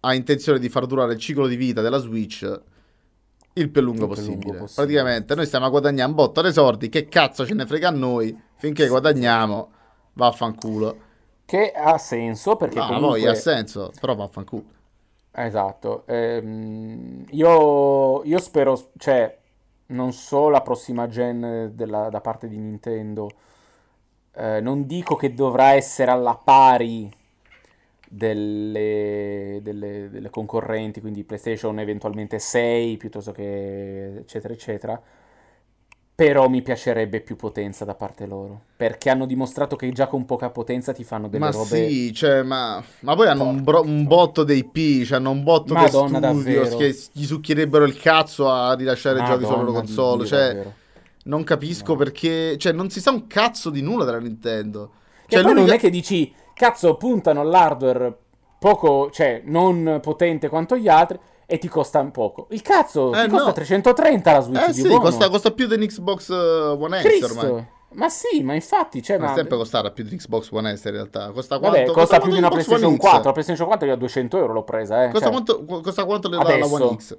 [0.00, 2.60] ha intenzione di far durare il ciclo di vita della Switch
[3.56, 4.34] il più lungo Il possibile.
[4.34, 4.86] lungo possibile.
[4.86, 7.92] Praticamente noi stiamo a guadagnare un botto di soldi, che cazzo ce ne frega a
[7.92, 9.70] noi, finché guadagniamo,
[10.14, 11.03] vaffanculo.
[11.46, 13.20] Che ha senso perché No, comunque...
[13.20, 14.64] poi ha senso, però vaffanculo.
[15.36, 19.36] Esatto, ehm, io, io spero, cioè,
[19.86, 23.28] non so la prossima gen della- da parte di Nintendo,
[24.36, 27.10] eh, non dico che dovrà essere alla pari
[28.08, 35.00] delle, delle- delle concorrenti, quindi PlayStation eventualmente 6 piuttosto che eccetera eccetera,
[36.16, 38.60] Però mi piacerebbe più potenza da parte loro.
[38.76, 41.88] Perché hanno dimostrato che già con poca potenza ti fanno delle Ma robe.
[41.88, 45.42] sì, cioè, ma, ma poi hanno un, bro- un botto dei P, cioè hanno un
[45.42, 49.78] botto Madonna, di studios che gli succhierebbero il cazzo a rilasciare giochi sulla loro Madonna
[49.80, 50.16] console.
[50.18, 50.72] Dio, Cioè, davvero.
[51.24, 51.98] non capisco No.
[51.98, 54.90] perché, cioè, non si sa un cazzo di nulla della Nintendo.
[55.26, 58.16] Cioè, poi non è che dici, cazzo, puntano all'hardware
[58.60, 62.46] poco, cioè non potente quanto gli altri e ti costa un poco.
[62.50, 63.52] Il cazzo, Eh, ti costa no.
[63.52, 65.00] 330 la Switch Eh di sì, buono.
[65.02, 67.38] costa, costa più di un Xbox eh, One S Cristo.
[67.46, 67.66] ormai.
[67.94, 69.34] Ma sì, ma infatti, cioè, Ma ma...
[69.34, 71.30] sempre costarà più di Xbox One S in realtà.
[71.30, 71.92] Costa Vabbè, quanto?
[71.92, 73.00] costa più di una quanto Xbox PlayStation One X?
[73.10, 73.22] 4.
[73.28, 75.10] La PlayStation 4 io a 200 euro l'ho presa, eh.
[75.10, 75.30] Costa, cioè.
[75.30, 76.74] quanto, qu- costa quanto la, la Adesso.
[76.74, 77.16] One X?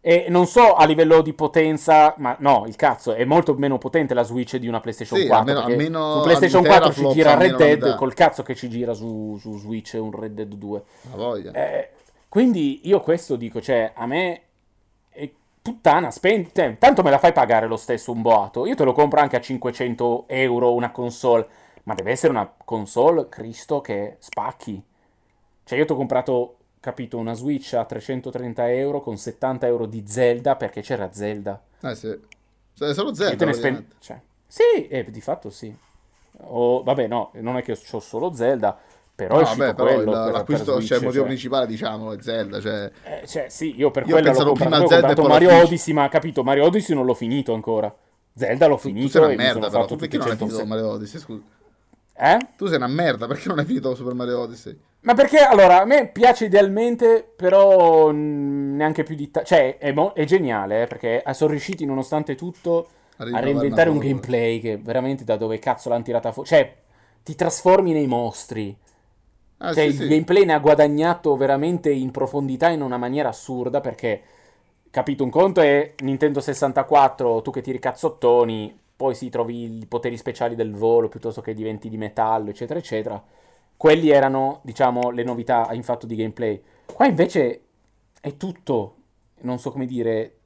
[0.00, 4.14] E non so a livello di potenza, ma no, il cazzo, è molto meno potente
[4.14, 5.52] la Switch di una PlayStation Sì, 4.
[5.52, 8.68] almeno- almeno su PlayStation di 4 ci gira Red Dead, la col cazzo che ci
[8.70, 10.82] gira su, su Switch un Red Dead 2.
[11.10, 11.50] La voglia.
[11.52, 11.90] Eh,
[12.36, 14.42] quindi io questo dico, cioè, a me
[15.08, 15.32] è
[15.62, 18.66] puttana, spendi, te- tanto me la fai pagare lo stesso un boato.
[18.66, 21.48] Io te lo compro anche a 500 euro una console,
[21.84, 24.84] ma deve essere una console, Cristo, che spacchi.
[25.64, 30.04] Cioè, io ti ho comprato, capito, una Switch a 330 euro con 70 euro di
[30.06, 31.58] Zelda perché c'era Zelda.
[31.80, 32.20] Eh sì.
[32.74, 33.36] Cioè, solo Io Zelda.
[33.36, 33.58] praticamente.
[33.58, 33.94] spendi.
[33.98, 35.74] Cioè, sì, eh, di fatto sì.
[36.40, 38.78] O, vabbè, no, non è che ho solo Zelda,
[39.16, 41.24] però No, vabbè, però quello il- l'acquisto, cioè, il motivo cioè.
[41.24, 42.60] principale, diciamo, è Zelda.
[42.60, 45.62] Cioè, Eh, cioè, sì, io per Io quello pensavo comprato, ho Zelda comprato Mario.
[45.64, 47.92] Odyssey, ma capito, Mario Odyssey non l'ho finito ancora.
[48.34, 49.84] Zelda l'ho tu, tu finito sei una merda, però.
[49.86, 50.66] Tu perché non hai finito 106.
[50.66, 51.20] Mario Odyssey?
[51.20, 51.42] Scusa.
[52.18, 52.38] Eh?
[52.56, 54.78] Tu sei una merda, perché non hai finito Super Mario Odyssey?
[55.00, 59.30] Ma perché, allora, a me piace idealmente, però neanche più di...
[59.30, 62.88] ta- cioè, è, mo- è geniale, eh, perché sono riusciti, nonostante tutto,
[63.18, 66.48] a reinventare un gameplay che veramente da dove cazzo l'hanno tirata fuori.
[66.48, 66.74] Cioè,
[67.22, 68.76] ti trasformi nei mostri.
[69.58, 70.06] Ah, Cioè, sì, il sì.
[70.06, 74.22] gameplay ne ha guadagnato veramente in profondità in una maniera assurda perché,
[74.90, 80.16] capito, un conto è Nintendo 64, tu che tiri cazzottoni, poi si trovi i poteri
[80.16, 83.22] speciali del volo piuttosto che diventi di metallo, eccetera, eccetera.
[83.76, 86.62] Quelli erano, diciamo, le novità in fatto di gameplay.
[86.92, 87.60] Qua invece
[88.20, 88.94] è tutto,
[89.42, 90.36] non so come dire,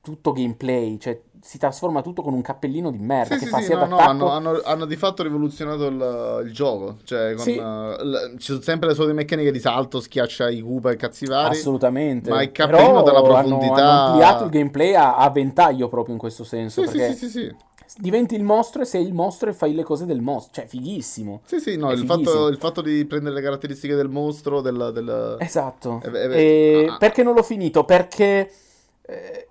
[0.00, 3.58] tutto gameplay, cioè si trasforma tutto con un cappellino di merda Sì, che sì, fa
[3.58, 6.96] sì, sia no, no, hanno, hanno- hanno di fatto rivoluzionato il, il gioco.
[7.04, 7.56] Cioè, con, Sì.
[7.56, 11.26] eh, l- ci sono sempre le solite meccaniche di salto, schiaccia i Koopa e cazzi
[11.26, 11.56] vari.
[11.56, 12.30] Assolutamente.
[12.30, 16.14] Ma il cappellino Però della hanno- profondità- Hanno, ampliato il gameplay a, a ventaglio proprio
[16.14, 16.82] in questo senso.
[16.82, 17.54] Sì, sì, perché sì, sì, sì.
[17.98, 20.52] diventi il mostro e sei il mostro e fai le cose del mostro.
[20.54, 21.42] Cioè, fighissimo.
[21.44, 24.90] Sì, sì, no, il fatto, il fatto di prendere le caratteristiche del mostro, del...
[24.92, 26.00] del- Esatto.
[26.04, 26.96] Eh, beh, E ah.
[26.98, 27.84] perché non l'ho finito?
[27.84, 28.50] Perché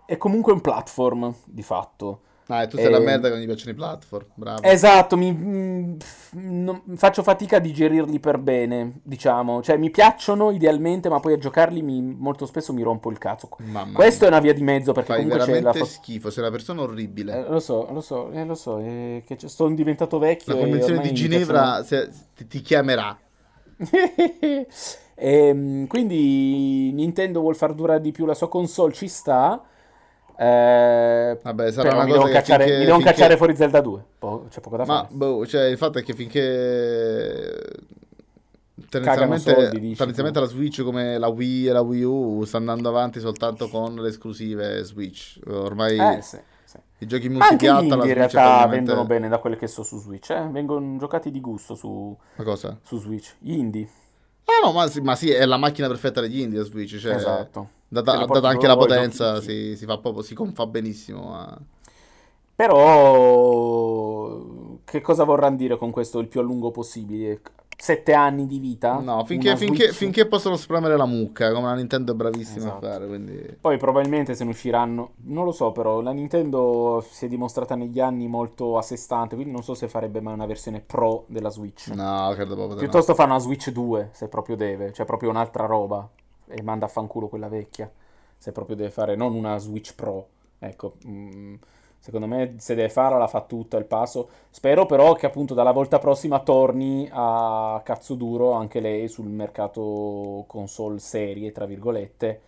[0.06, 2.22] è comunque un platform, di fatto.
[2.47, 4.62] Ah, e tu sei la Eh, merda che non gli piacciono i platform, bravo.
[4.62, 9.64] Esatto, mi, mm, pff, non- faccio fatica a digerirli per bene, diciamo.
[9.64, 13.49] Cioè, mi piacciono idealmente, ma poi a giocarli mi- molto spesso mi rompo il cazzo.
[13.64, 14.38] Mamma Questo è mia.
[14.38, 16.82] una via di mezzo perché Fai comunque c'è la veramente fa- schifo, sei una persona
[16.84, 17.34] orribile.
[17.47, 20.62] Eh, lo so, lo so, eh, lo so, è che sono diventato vecchio la e
[20.62, 23.18] convenzione di Ginevra se- ti, ti chiamerà.
[25.16, 29.61] piacciono- Ehm, quindi Nintendo vuol far durare di più la sua console, ci sta.
[30.38, 33.80] Eh, Vabbè, sarà una mi cosa che cacciare, finché- mi devono finché- cacciare fuori Zelda
[33.82, 34.03] 2.
[34.20, 35.07] Po- c'è poco da Ma fare.
[35.11, 37.61] boh, cioè, il fatto è che finché
[38.89, 42.89] tendenzialmente, soldi, dici, tendenzialmente la Switch come la Wii e la Wii U sta andando
[42.89, 45.39] avanti soltanto con le esclusive Switch.
[45.47, 46.78] Ormai Eh, sì, sì.
[46.99, 49.84] i giochi Ma anche multipiatta indie in realtà praticamente- vendono bene da quelle che so
[49.84, 50.47] su Switch, eh?
[50.51, 52.78] Vengono giocati di gusto su, Ma cosa?
[52.84, 53.36] su Switch.
[53.39, 53.88] Gli indie,
[54.46, 57.16] Ah no, ma sì, ma sì, è la macchina perfetta degli indie la Switch, cioè,
[57.16, 57.70] esatto.
[57.88, 61.36] data, data anche la potenza, si, si fa proprio, si confà benissimo.
[61.36, 61.60] a-
[62.56, 64.41] Però
[64.86, 67.41] che cosa vorranno dire con questo il più a lungo possibile?
[67.78, 68.99] Sette anni di vita?
[68.99, 72.86] No, finché, finché, finché possono spremere la mucca, come la Nintendo è bravissima Esatto.
[72.86, 73.57] a fare, quindi...
[73.59, 77.99] Poi probabilmente se ne usciranno, non lo so però, la Nintendo si è dimostrata negli
[77.99, 81.49] anni molto a sé stante, quindi non so se farebbe mai una versione pro della
[81.49, 81.88] Switch.
[81.89, 82.80] No, credo proprio di no.
[82.80, 86.07] Piuttosto fa una Switch 2, se proprio deve, cioè proprio un'altra roba,
[86.47, 87.91] e manda a fanculo quella vecchia,
[88.38, 90.28] se proprio deve fare, non una Switch Pro.
[90.59, 91.55] Ecco, mm,
[92.06, 94.30] secondo me se deve farla la fa tutta il passo.
[94.51, 100.43] Spero però che appunto dalla volta prossima torni a cazzo duro anche lei sul mercato
[100.45, 102.39] console serie, tra virgolette.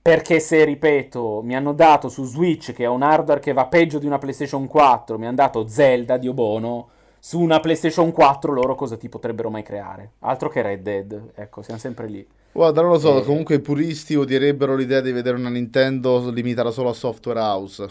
[0.00, 3.98] Perché se, ripeto, mi hanno dato su Switch, che è un hardware che va peggio
[3.98, 6.88] di una PlayStation 4, mi hanno dato Zelda, Dio buono,
[7.18, 10.12] su una PlayStation 4 loro cosa ti potrebbero mai creare?
[10.20, 12.26] Altro che Red Dead, ecco, siamo sempre lì.
[12.52, 13.24] Guarda, non lo so, Eh.
[13.24, 17.88] comunque i puristi odierebbero l'idea di vedere una Nintendo limitata solo a software house.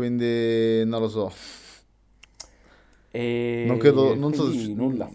[0.00, 1.30] Quindi non lo so.
[3.10, 5.08] E Non credo- non so se- nulla.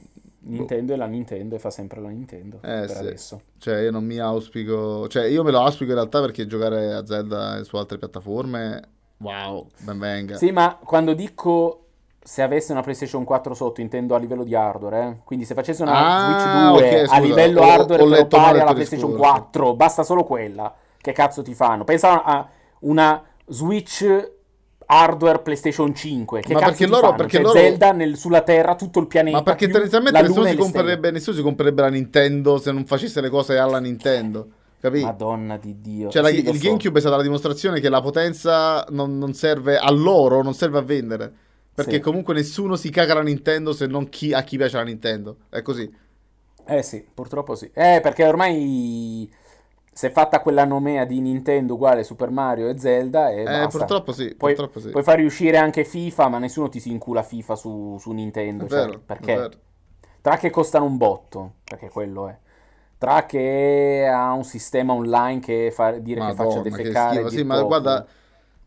[0.48, 2.98] Nintendo è la Nintendo e fa sempre la Nintendo Eh, per sì.
[2.98, 3.42] adesso.
[3.58, 5.08] Cioè, io non mi auspico.
[5.08, 9.70] Cioè, io me lo auspico in realtà perché giocare a Zelda su altre piattaforme Wow,
[9.80, 10.36] ben venga.
[10.38, 11.86] Sì, ma quando dico
[12.22, 15.18] se avesse una PlayStation 4 sotto, intendo a livello di hardware, eh?
[15.24, 18.28] quindi se facesse una Ah, Switch 2 ok, a scusa, livello ho- hardware ho però
[18.28, 19.32] pari alla PlayStation discorso.
[19.34, 20.76] 4, basta solo quella.
[20.98, 21.84] Che cazzo ti fanno?
[21.86, 22.48] Pensa a
[22.82, 24.34] una Switch
[24.88, 27.16] hardware PlayStation 5, che Ma perché loro- fanno?
[27.16, 30.46] perché C'è loro- Zelda nel- sulla Terra, tutto il pianeta, Ma perché tendenzialmente la nessuno
[30.48, 34.48] si, comprerebbe, nessuno si comprerebbe la Nintendo se non facesse le cose alla Nintendo.
[34.80, 35.06] Capito?
[35.08, 36.10] Madonna di Dio.
[36.10, 36.68] Cioè, la- Sì, lo il so.
[36.68, 40.78] GameCube è stata la dimostrazione che la potenza non, non serve a loro, non serve
[40.78, 41.34] a vendere.
[41.74, 42.00] Perché Sì.
[42.00, 45.38] comunque nessuno si caga la Nintendo se non chi, a chi piace la Nintendo.
[45.50, 45.92] È così.
[46.68, 47.70] Eh sì, purtroppo sì.
[47.74, 49.30] Eh, perché ormai
[49.98, 54.36] è fatta quella nomea di Nintendo uguale Super Mario e Zelda e Eh, purtroppo sì.
[54.36, 54.90] Puoi, purtroppo sì.
[54.90, 58.66] puoi far riuscire anche FIFA, ma nessuno ti si incula FIFA su, su Nintendo.
[58.66, 59.50] È cioè, vero, perché?
[60.20, 62.38] Tra che costano un botto, perché quello è.
[62.98, 67.30] Tra che ha un sistema online che fa dire che faccia Madonna, che schifo.
[67.30, 68.06] Sì, ma guarda,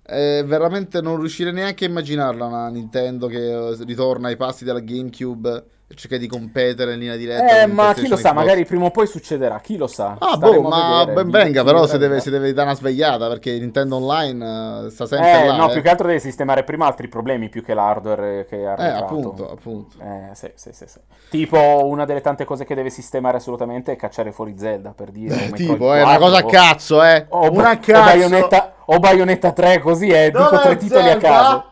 [0.07, 4.81] eh, veramente non riuscirei neanche a immaginarla una Nintendo che eh, ritorna ai passi della
[4.81, 5.65] GameCube
[5.95, 7.63] cerca di competere in linea diretta.
[7.63, 8.35] Eh, ma chi lo sa, Xbox.
[8.35, 10.17] magari prima o poi succederà, chi lo sa.
[10.19, 11.15] Ah, Staremo boh, ma vedere.
[11.23, 12.21] ben venga, però si deve, vedrà.
[12.21, 15.57] si deve dare una svegliata perché Nintendo Online eh, sta sempre Eh, là.
[15.57, 15.73] no, eh.
[15.73, 19.51] più che altro deve sistemare prima altri problemi più che l'hardware che ha Eh, appunto,
[19.51, 19.97] appunto.
[20.03, 20.99] Eh, sì, sì, sì, sì.
[21.31, 25.35] Tipo, una delle tante cose che deve sistemare assolutamente è cacciare fuori Zelda, per dire.
[25.35, 27.27] o Metroid tipo, è una 4, cosa a o- cazzo, eh.
[27.31, 28.05] O, una o cazzo.
[28.05, 30.31] Bayonetta, o Bayonetta 3, così è.
[30.31, 31.29] Dico Dov'è tre titoli a Zelda?
[31.29, 31.65] caso.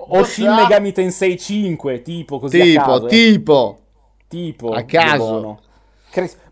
[0.00, 0.24] O Dov'è?
[0.24, 3.06] Shin Megami Tensei 5, tipo, così a Tipo, caso.
[3.06, 3.08] eh.
[3.08, 3.78] tipo.
[4.28, 5.60] Tipo, a caso.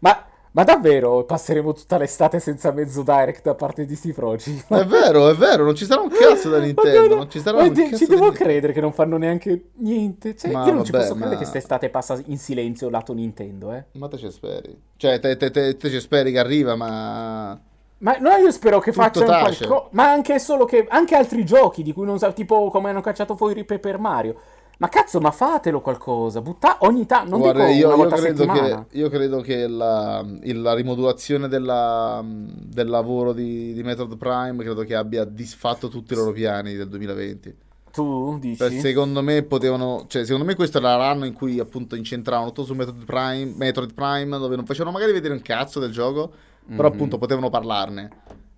[0.01, 4.63] Ma, ma davvero passeremo tutta l'estate senza mezzo direct da parte di Steve Rogi?
[4.69, 7.15] È vero, è vero, non ci sarà un cazzo da Nintendo.
[7.17, 8.45] Non ci sarà un de- cazzo ci devo Nintendo.
[8.51, 10.35] credere che non fanno neanche niente.
[10.37, 13.13] Cioè, Ma io non ci vabbè, posso credere ma- che quest'estate passa in silenzio lato
[13.13, 13.85] Nintendo, eh.
[13.93, 14.79] Ma te ci speri.
[14.97, 17.61] Cioè, te, te, te, te ci speri che arriva, ma...
[17.99, 19.89] Ma no, io spero che facciano qualcosa.
[19.93, 20.87] Ma anche solo che.
[20.89, 22.33] Anche altri giochi di cui non sa.
[22.33, 24.37] Tipo come hanno cacciato fuori Paper Mario.
[24.79, 26.43] Ma cazzo, ma fatelo qualcosa.
[26.43, 27.31] Butta ogni tanto.
[27.31, 32.23] Non Guarda, dico io, una io credo che, io credo che la, la rimodulazione della-
[32.25, 36.89] del lavoro di, di Metroid Prime credo che abbia disfatto tutti i loro piani del
[36.89, 37.57] 2020.
[37.91, 38.57] Tu dici?
[38.59, 42.65] Per- secondo me potevano, cioè secondo me questo era l'anno in cui appunto incentravano tutto
[42.65, 46.31] su Metroid Prime, Metroid Prime dove non facevano magari vedere un cazzo del gioco,
[46.75, 46.95] però Mhm.
[46.95, 48.11] appunto potevano parlarne.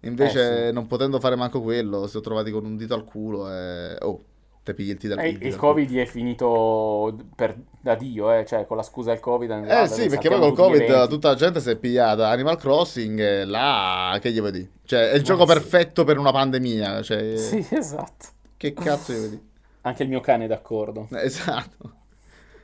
[0.03, 0.73] Invece Eh, sì.
[0.73, 3.97] non potendo fare manco quello, si sono trovati con un dito al culo e...
[4.01, 4.23] Oh,
[4.63, 8.31] te pigli il dito al Eh, il al Covid gli è finito per, da Dio,
[8.33, 9.49] eh, cioè con la scusa del Covid.
[9.61, 9.81] culo.
[9.83, 14.17] Eh sì, perché poi col Covid tutta la gente si è pigliata Animal Crossing là,
[14.21, 14.71] che gli vedi?
[14.85, 15.53] Cioè è il gioco Eh, sì.
[15.55, 18.27] perfetto per una pandemia, cioè Sì, esatto.
[18.57, 19.47] che cazzo gli vedi?
[19.83, 21.09] Anche il mio cane è d'accordo.
[21.13, 21.93] Eh, Esatto.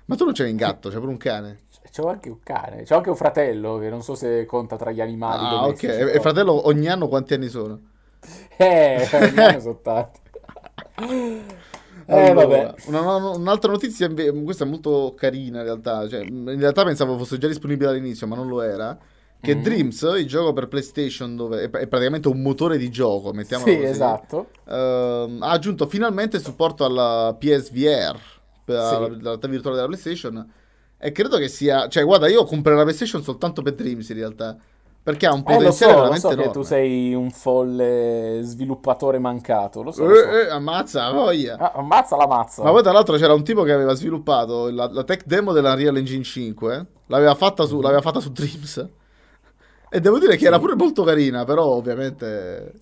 [0.07, 1.59] Ma tu non c'hai un gatto, c'è pure un cane.
[1.95, 2.83] C'ho anche un cane.
[2.85, 5.83] C'ho anche un fratello che non so se conta tra gli animali Ah, ok.
[5.85, 7.81] E, fratello, ogni anno quanti anni sono?
[8.59, 10.21] Eh, ogni anno sono tanti.
[12.07, 12.75] Eh, Allora, vabbè.
[12.87, 16.07] una- una- un'altra notizia, questa è molto carina in realtà.
[16.09, 18.99] Cioè, in realtà pensavo fosse già disponibile all'inizio, ma non lo era.
[19.41, 19.61] Che Mhm.
[19.61, 23.77] Dreams, il gioco per PlayStation, dove è, è praticamente un motore di gioco, mettiamolo Sì,
[23.77, 24.51] così, esatto.
[24.67, 28.19] ehm, ha aggiunto finalmente supporto alla PSVR,
[28.65, 28.95] per Sì.
[28.95, 30.53] la, la realtà virtuale della PlayStation.
[30.99, 31.89] E credo che sia.
[31.89, 34.57] Cioè, guarda, io comprerò la PlayStation soltanto per Dreams in realtà.
[35.03, 36.53] Perché ha un Eh, lo potenziale so, lo veramente so che enorme.
[36.53, 40.31] tu sei un folle sviluppatore mancato, lo so, Eh, lo so.
[40.31, 41.57] eh, ammazza, voglia.
[41.59, 42.63] Ah, ammazza la mazza.
[42.63, 45.99] Ma poi tra l'altro c'era un tipo che aveva sviluppato la, la tech demo dell'Unreal
[45.99, 48.89] Engine 5, l'aveva fatta su, l'aveva fatta su Dreams.
[49.95, 52.73] E devo dire che era pure molto carina, però ovviamente...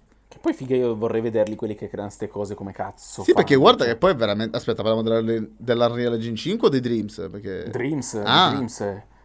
[0.43, 3.23] Poi figa io vorrei vederli quelli che creano ste cose come cazzo.
[3.23, 3.93] Sì, perché fanno, guarda cioè.
[3.93, 4.57] che poi è veramente...
[4.57, 7.29] Aspetta, parliamo della- dell'Unreal Engine 5 o dei Dreams?
[7.31, 7.69] Perché...
[7.71, 8.51] Dreams, Ah.
[8.51, 8.81] Dreams.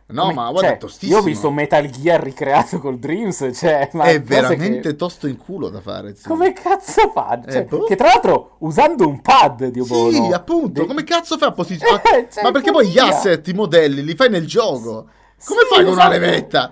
[0.09, 1.17] No, Come- ma guarda, cioè, è tostissimo.
[1.17, 5.67] Io ho visto Metal Gear ricreato col Dreams, cioè, È veramente che- tosto in culo
[5.67, 6.15] da fare.
[6.15, 6.25] sì.
[6.27, 7.41] Come cazzo fa?
[7.45, 7.83] Cioè, Eh, boh.
[7.83, 10.33] Che tra l'altro usando un pad, Dio Sì, buono.
[10.33, 12.01] appunto, De- come cazzo fai a posizionare?
[12.23, 13.13] Eh, cioè, ma perché poi gli follia.
[13.17, 15.09] asset, i modelli, li fai nel gioco?
[15.43, 16.09] Come Sì, fai con una esatto.
[16.19, 16.71] levetta?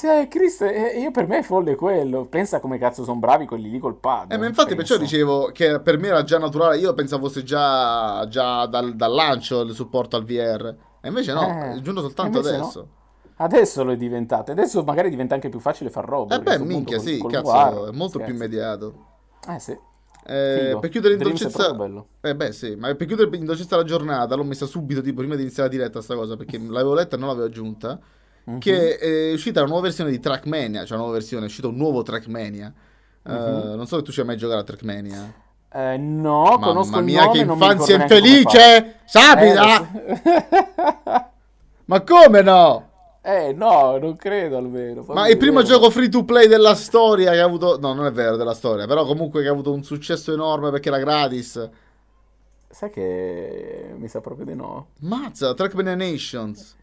[0.00, 2.24] Cioè, Cristo, eh, io per me è folle quello.
[2.24, 4.32] Pensa come cazzo sono bravi quelli lì col pad.
[4.32, 5.10] Eh, ma infatti perciò penso.
[5.10, 9.60] dicevo che per me era già naturale, io pensavo fosse già, già dal, dal lancio
[9.60, 12.62] il supporto al VR, e invece no, Eh, è giunto soltanto invece no.
[12.62, 12.88] adesso.
[13.36, 14.52] Adesso lo è diventato.
[14.52, 16.34] Adesso magari diventa anche più facile far roba.
[16.34, 18.30] Eh beh, minchia, punto sì, col- cazzo, col VR, è molto più scherzi.
[18.32, 18.94] immediato.
[19.48, 19.78] Eh sì.
[20.24, 21.76] Eh, per chiudere in dolcezza...
[22.22, 25.34] Eh beh sì, ma per chiudere in dolcezza la giornata l'ho messa subito, tipo prima
[25.34, 27.98] di iniziare la diretta sta cosa, perché l'avevo letta e non l'avevo aggiunta,
[28.44, 28.58] Mhm.
[28.58, 31.76] che è uscita la nuova versione di Trackmania, cioè una nuova versione, è uscito un
[31.76, 32.72] nuovo Trackmania.
[33.26, 33.74] Eh, Mhm.
[33.76, 35.32] non so se tu ci hai mai giocato a Trackmania.
[35.72, 38.96] Eh, no, conosco Mamma il mia, nome, che infanzia infelice!
[39.04, 39.90] Sapida!
[40.04, 41.30] Eh, so.
[41.84, 42.84] Ma come no?
[43.22, 45.04] Eh, no, non credo almeno.
[45.08, 47.78] Ma il primo gioco free to play della storia che ha avuto...
[47.78, 50.88] No, non è vero della storia, però comunque che ha avuto un successo enorme perché
[50.88, 51.68] era gratis.
[52.66, 54.86] Sai che mi sa proprio di no.
[55.00, 56.74] Mazza, Trackmania Nations.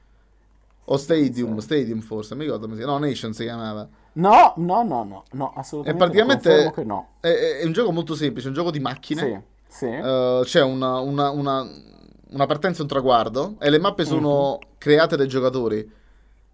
[0.89, 2.97] O Stadium, Stadium forse, mi ricordo come si chiama.
[2.97, 3.87] No, Nation si chiamava.
[4.13, 5.89] No, no, no, no, no, assolutamente.
[5.89, 7.09] E praticamente no.
[7.19, 9.45] È, è, un gioco molto semplice, un gioco di macchine.
[9.67, 9.85] Sì, sì.
[9.85, 11.67] Uh, c'è una, una, una,
[12.29, 14.71] una, partenza e un traguardo e le mappe sono mm-hmm.
[14.77, 15.91] create dai giocatori.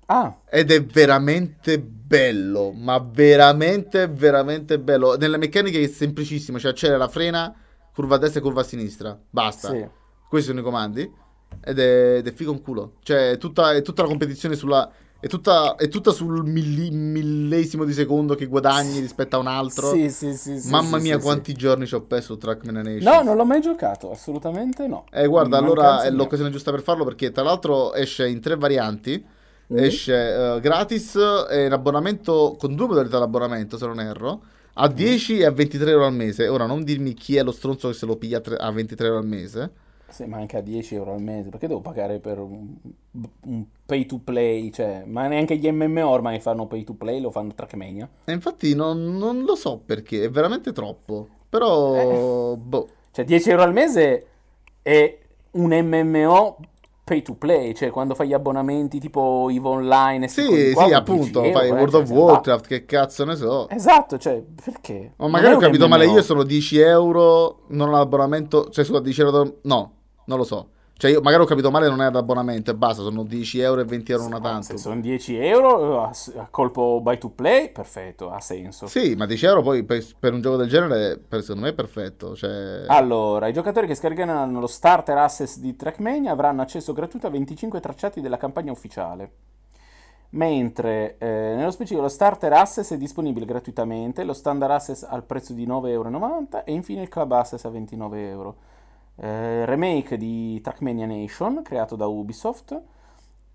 [0.08, 0.36] Ah.
[0.50, 5.16] Ed è veramente bello, ma veramente, veramente bello.
[5.16, 7.54] Nelle meccaniche è semplicissimo, cioè accelera, frena,
[7.94, 9.18] curva a destra e curva a sinistra.
[9.30, 9.70] Basta.
[9.70, 9.88] Sì.
[10.28, 11.22] Questi sono i comandi.
[11.62, 12.94] Ed è, ed è figo un culo.
[13.04, 14.90] Cioè, è tutta, è tutta la competizione sulla.
[15.20, 19.90] È tutta, è tutta sul milli, millesimo di secondo che guadagni rispetto a un altro.
[19.90, 20.60] Sì, sì, sì.
[20.60, 23.14] sì Mamma sì, mia, sì, quanti giorni ci ho perso Trackman Nation.
[23.14, 25.06] No, non l'ho mai giocato, assolutamente no.
[25.14, 29.26] Eh, guarda, allora è l'occasione giusta per farlo perché tra l'altro esce in tre varianti.
[29.72, 29.78] Mm.
[29.78, 31.18] Esce uh, gratis
[31.50, 34.42] e in abbonamento con due modalità di abbonamento, se non erro.
[34.74, 35.40] A 10 mm.
[35.40, 36.48] e a 23 euro al mese.
[36.50, 39.26] Ora non dirmi chi è lo stronzo che se lo piglia a 23 euro al
[39.26, 39.72] mese.
[40.14, 42.76] Sì, ma anche a 10 euro al mese, perché devo pagare per un,
[43.46, 44.70] un pay to play?
[44.70, 48.08] Cioè, ma neanche gli MMO ormai fanno pay to play, lo fanno Trackmania.
[48.26, 51.28] E infatti non, non lo so perché, è veramente troppo.
[51.50, 52.58] Però, eh.
[52.58, 52.90] boh.
[53.10, 54.28] Cioè, 10 euro al mese
[54.84, 55.18] è
[55.54, 56.58] un MMO
[57.04, 61.42] pay to play, cioè quando fai gli abbonamenti tipo EVE Online e Sì, sì, appunto,
[61.42, 63.68] euro, fai eh, World of cioè, Warcraft, che cazzo ne so.
[63.70, 65.14] Esatto, cioè, perché?
[65.18, 69.22] Ma magari ho capito male, io sono 10 euro, non ho l'abbonamento, cioè scusa, 10
[69.22, 69.92] euro, no,
[70.26, 70.70] non lo so.
[70.96, 73.84] Cioè, io magari ho capito male, non è l'abbonamento e basta, sono 10 euro e
[73.84, 74.68] 20 euro una tanto.
[74.68, 76.14] Se sono 10 euro a
[76.50, 78.88] colpo buy to play, perfetto, ha senso.
[78.88, 81.74] Sì, ma 10 euro poi per, per un gioco del genere, per, secondo me è
[81.74, 82.36] perfetto.
[82.36, 82.86] Cioè...
[82.88, 87.80] Allora, i giocatori che scaricano lo starter access di Trackmania avranno accesso gratuito a 25
[87.82, 89.32] tracciati della campagna ufficiale.
[90.30, 95.54] Mentre eh, nello specifico lo starter access è disponibile gratuitamente, lo standard access al prezzo
[95.54, 98.56] di 9,90 euro e infine il club access a 29 euro
[99.16, 102.82] eh, remake di Trackmania Nation creato da Ubisoft.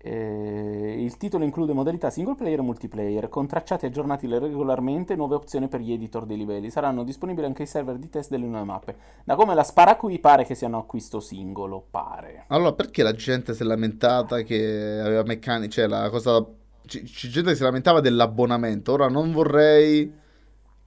[0.01, 5.35] Eh, il titolo include modalità single player e multiplayer, con tracciati aggiornati regolarmente e nuove
[5.35, 6.69] opzioni per gli editor dei livelli.
[6.69, 8.95] Saranno disponibili anche i server di test delle nuove mappe.
[9.25, 12.45] Da come la spara qui pare che siano acquisto singolo, pare.
[12.47, 16.45] Allora, perché la gente si è lamentata che aveva meccanici, cioè la cosa...
[16.85, 20.11] C- c'è gente si lamentava dell'abbonamento, ora non vorrei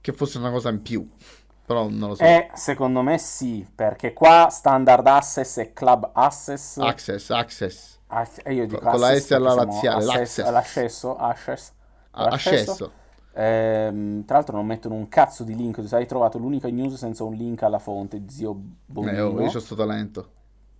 [0.01, 1.07] che fosse una cosa in più.
[1.73, 2.23] Però non lo so.
[2.23, 6.77] Eh, secondo me sì, perché qua standard access e club access.
[6.77, 7.97] Access, access.
[8.07, 11.71] Ah, io dico con, con la S alla laziale, l'accesso, l'accesso, access,
[12.11, 12.91] accesso.
[13.33, 17.33] Ehm, tra l'altro non mettono un cazzo di link, hai trovato l'unica news senza un
[17.33, 18.55] link alla fonte, zio
[18.85, 19.17] Bonino.
[19.17, 20.27] Eh, oh, io ho sto talento.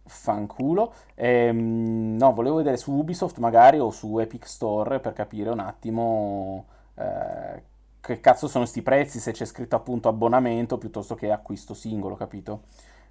[0.05, 0.93] Fanculo.
[1.15, 6.65] Ehm, no, volevo vedere su Ubisoft magari o su Epic Store per capire un attimo
[6.95, 7.63] eh,
[8.05, 12.63] che cazzo sono sti prezzi se c'è scritto appunto abbonamento piuttosto che acquisto singolo, capito?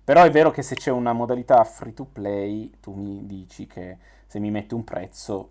[0.04, 3.96] Però è vero che se c'è una modalità free to play, tu mi dici che
[4.26, 5.48] se mi metti un prezzo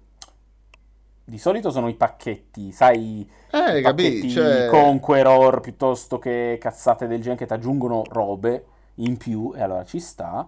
[1.23, 4.67] di solito sono i pacchetti, sai, eh, i pacchetti cioè...
[4.67, 8.65] Conqueror piuttosto che cazzate del genere che ti aggiungono robe
[8.95, 10.47] in più e allora ci sta.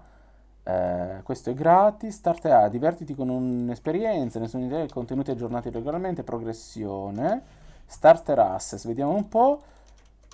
[0.61, 7.62] Eh, questo è gratis, start A, divertiti con un'esperienza, nessuna idea, contenuti aggiornati regolarmente, progressione.
[7.85, 9.61] Starter Access, vediamo un po'.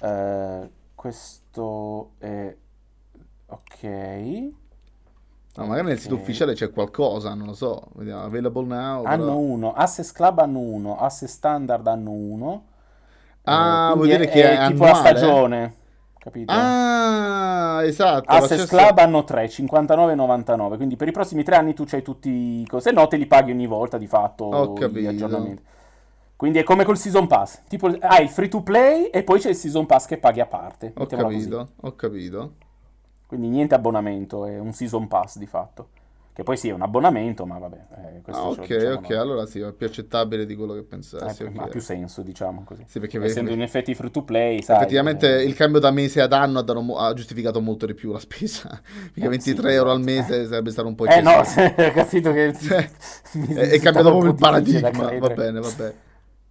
[0.02, 2.56] Eh, questo è
[3.48, 4.52] ok.
[5.56, 7.88] No, magari nel sito ufficiale c'è qualcosa, non lo so.
[7.96, 9.04] Vediamo, available now.
[9.04, 9.38] Hanno però...
[9.38, 12.64] uno, Access Club hanno uno, Access Standard hanno uno.
[13.44, 15.74] Ah, eh, vuol dire è, che è, è tipo a stagione.
[16.18, 16.52] Capito?
[16.54, 18.30] Ah, esatto.
[18.30, 20.76] Access Club hanno 3, 59,99.
[20.76, 22.92] Quindi per i prossimi tre anni tu c'hai tutti i cose.
[22.92, 24.46] No, te li paghi ogni volta di fatto.
[24.46, 25.58] Ho capito.
[26.40, 27.64] Quindi è come col Season Pass.
[27.68, 30.46] Tipo, hai il free to play e poi c'è il Season Pass che paghi a
[30.46, 30.94] parte.
[30.96, 31.72] Ho capito, così.
[31.82, 32.54] ho capito.
[33.28, 35.90] Quindi niente abbonamento, è un Season Pass di fatto.
[36.32, 37.78] Che poi sì, è un abbonamento, ma vabbè.
[38.26, 39.20] Eh, ah, ok, diciamo ok, no.
[39.20, 41.44] allora sì, è più accettabile di quello che pensassi.
[41.44, 41.62] Eh, okay.
[41.62, 42.86] Ha più senso, diciamo così.
[42.88, 45.44] Sì, perché Essendo in effetti free to play, sai, Effettivamente eh...
[45.44, 46.64] il cambio da mese ad anno
[46.96, 48.70] ha, giustificato molto di più la spesa.
[49.12, 50.32] Perché eh, 23 sì, euro al esatto.
[50.34, 51.30] mese sarebbe stato un po' eccessivo.
[51.30, 52.54] Eh no, ho capito che...
[52.58, 52.90] Cioè,
[53.60, 54.90] è, è cambiato proprio il paradigma.
[54.92, 56.08] Va bene, va bene.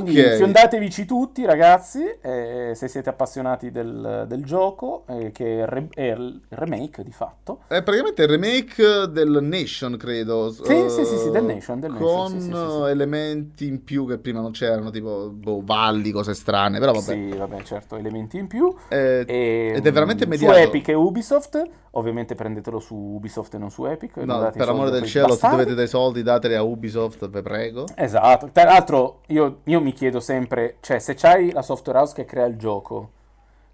[0.00, 0.36] Quindi Ok.
[0.36, 5.88] fiondatevici tutti, ragazzi, eh, se siete appassionati del, del gioco, eh, che è il, re-
[5.94, 7.60] è il remake di fatto.
[7.66, 10.50] È praticamente il remake del Nation, credo.
[10.50, 12.54] Sì, eh, sì, sì, sì, del Nation, del Nation, Con sì, sì, sì,
[12.86, 16.78] eh, elementi in più che prima non c'erano, tipo boh, valli, cose strane.
[16.78, 17.04] Però vabbè.
[17.04, 18.74] Sì, vabbè, certo, elementi in più.
[18.88, 20.54] Eh, E, ed è veramente immediato.
[20.54, 21.62] Su Epic e Ubisoft,
[21.92, 24.16] ovviamente prendetelo su Ubisoft e non su Epic.
[24.18, 25.56] No, per amore del cielo, se bastardi.
[25.56, 27.84] dovete dei soldi, dateli a Ubisoft, vi prego.
[27.94, 32.24] Esatto, tra l'altro io, io mi chiedo sempre, cioè se c'hai la software house che
[32.24, 33.10] crea il gioco,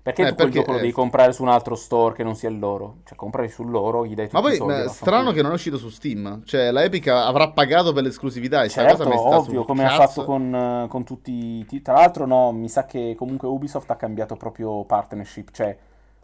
[0.02, 0.80] perché Eh, tu quel perché- gioco lo eh.
[0.80, 2.96] devi comprare su un altro store che non sia il loro?
[3.04, 4.72] Cioè comprali sul loro, gli dai tutti Ma poi i soldi.
[4.72, 5.10] è vaffanculo.
[5.10, 6.42] strano che non è uscito su Steam.
[6.44, 8.62] Cioè, la Epic avrà pagato per l'esclusività.
[8.62, 10.06] E Certo, cosa mi sta ovvio, come ha cazzo.
[10.06, 13.96] fatto con, eh, con tutti i Tra l'altro no, mi sa che comunque Ubisoft ha
[13.96, 15.76] cambiato proprio partnership, cioè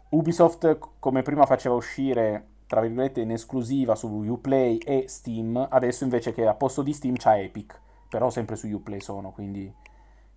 [0.09, 6.31] Ubisoft come prima faceva uscire, tra virgolette, in esclusiva su Uplay e Steam, adesso invece
[6.31, 7.79] che a posto di Steam c'ha Epic,
[8.09, 9.71] però sempre su Uplay sono, quindi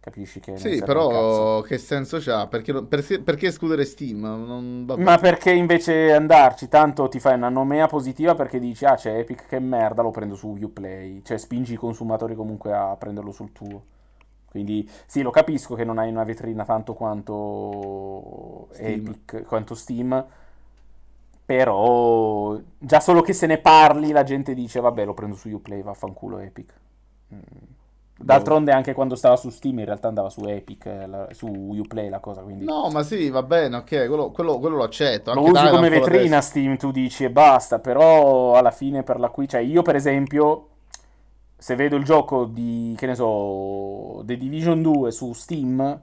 [0.00, 0.56] capisci che...
[0.56, 2.46] Sì, però che senso c'ha?
[2.46, 4.20] Perché, perché, perché escludere Steam?
[4.20, 4.86] Non.
[4.98, 9.46] Ma perché invece andarci, tanto ti fai una nomea positiva perché dici, ah c'è Epic
[9.46, 13.82] che merda, lo prendo su Uplay, cioè spingi i consumatori comunque a prenderlo sul tuo.
[14.50, 19.06] Quindi sì, lo capisco che non hai una vetrina tanto quanto Steam.
[19.06, 20.26] Epic, quanto Steam,
[21.44, 25.82] però già solo che se ne parli la gente dice, vabbè lo prendo su Uplay,
[25.82, 26.72] vaffanculo Epic.
[28.20, 32.08] D'altronde anche quando stava su Steam in realtà andava su Epic, eh, la- su Uplay
[32.08, 32.64] la cosa, quindi...
[32.64, 35.32] No, ma sì, va bene, ok, quello, quello- quello lo accetto.
[35.34, 36.40] Lo usi come vetrina.
[36.40, 40.68] Steam, tu dici e basta, però alla fine per l'acquisto, cioè io per esempio,
[41.56, 46.00] se vedo il gioco di, che ne so, The Division 2 su Steam,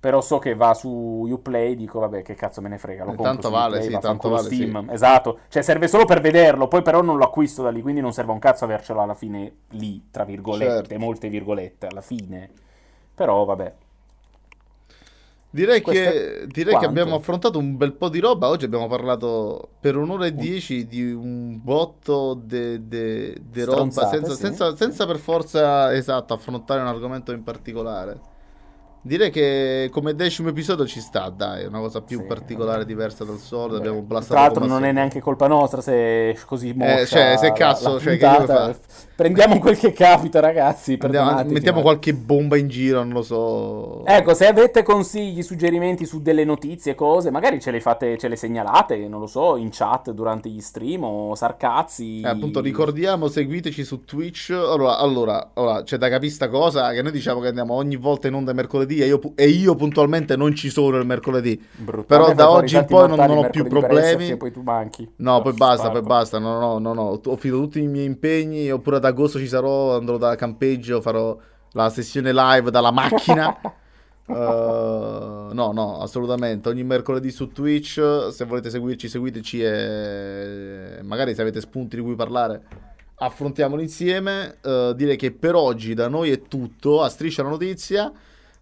[0.00, 0.88] però so che va su
[1.28, 3.98] Uplay, dico vabbè che cazzo me ne frega, lo Eh, compro tanto vale, Uplay, sì,
[3.98, 7.70] tanto vale, Steam, esatto, cioè serve solo per vederlo, poi però non lo acquisto da
[7.70, 10.98] lì, quindi non serve un cazzo avercelo alla fine lì, tra virgolette, Certo.
[10.98, 12.50] molte virgolette alla fine,
[13.14, 13.74] però vabbè.
[15.50, 18.48] Direi, che, direi che abbiamo affrontato un bel po' di roba.
[18.48, 24.76] Oggi abbiamo parlato per un'ora e dieci di un botto di roba senza, sì, senza-
[24.76, 24.76] sì.
[24.76, 28.20] senza per forza esatto affrontare un argomento in particolare.
[29.00, 32.88] Direi che come decimo episodio ci sta, dai, è una cosa più Sì, particolare, vabbè.
[32.88, 33.76] diversa dal solito.
[33.76, 37.46] Abbiamo Tra blastato l'altro come non è neanche colpa nostra se così moscia cioè, se
[37.48, 38.76] la- cazzo, la cioè, che puntata.
[39.14, 40.98] Prendiamo quel che capita, ragazzi.
[41.00, 44.04] Andiamo- mettiamo ma- qualche bomba in giro, non lo so.
[44.04, 48.36] Ecco, se avete consigli, suggerimenti su delle notizie, cose, magari ce le fate, ce le
[48.36, 52.20] segnalate, non lo so, in chat durante gli stream o sarcazzi.
[52.20, 54.50] Eh, appunto, ricordiamo, seguiteci su Twitch.
[54.50, 58.26] Allora, allora, allora, c'è da capire sta cosa che noi diciamo che andiamo ogni volta
[58.28, 61.60] in onda mercoledì e io, e io puntualmente non ci sono il mercoledì.
[61.76, 62.06] Brutto.
[62.06, 64.36] Però da oggi in poi non- non ho più mercoledì problemi.
[64.36, 65.08] poi manchi.
[65.16, 66.38] No, poi basta, poi basta.
[66.38, 67.20] No, no, no, no.
[67.24, 68.70] Ho finito tutti i miei impegni.
[68.70, 71.36] Oppure ad agosto ci sarò, andrò da campeggio, farò
[71.72, 73.56] la sessione live dalla macchina.
[74.26, 74.32] Uh,
[75.52, 76.68] no, no, assolutamente.
[76.68, 78.28] Ogni mercoledì su Twitch.
[78.30, 82.62] Se volete seguirci, seguiteci e magari se avete spunti di cui parlare,
[83.16, 84.58] affrontiamolo insieme.
[84.62, 87.02] Uh, direi che per oggi da noi è tutto.
[87.02, 88.12] A striscia la notizia.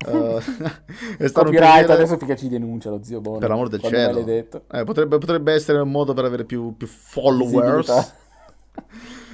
[0.06, 0.38] Uh,
[1.18, 3.38] è stato Copyright, adesso finché ci denuncia lo zio Bono.
[3.38, 4.26] Per l'amor del cielo.
[4.26, 8.12] Eh, potrebbe, potrebbe essere un modo per avere più, più followers.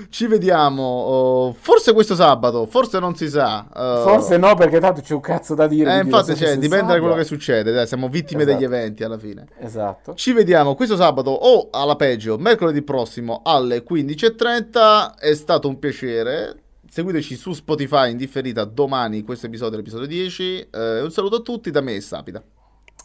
[0.09, 0.83] Ci vediamo.
[0.83, 3.67] oh, forse questo sabato, forse non si sa.
[3.73, 5.95] uh, Forse no, perché tanto c'è un cazzo da dire.
[5.95, 7.73] eh, infatti, cioè, dipende da quello che succede.
[7.73, 8.57] Dai, siamo vittime Esatto.
[8.59, 9.47] degli eventi alla fine.
[9.59, 10.15] Esatto.
[10.15, 15.15] Ci vediamo questo sabato o alla peggio, mercoledì prossimo alle 15.30.
[15.19, 16.57] È stato un piacere.
[16.93, 19.23] Seguiteci su Spotify in differita domani.
[19.23, 20.69] Questo episodio l'episodio 10.
[20.71, 22.45] Eh, un saluto a tutti da me e Sapita.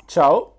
[0.05, 0.56] Ciao.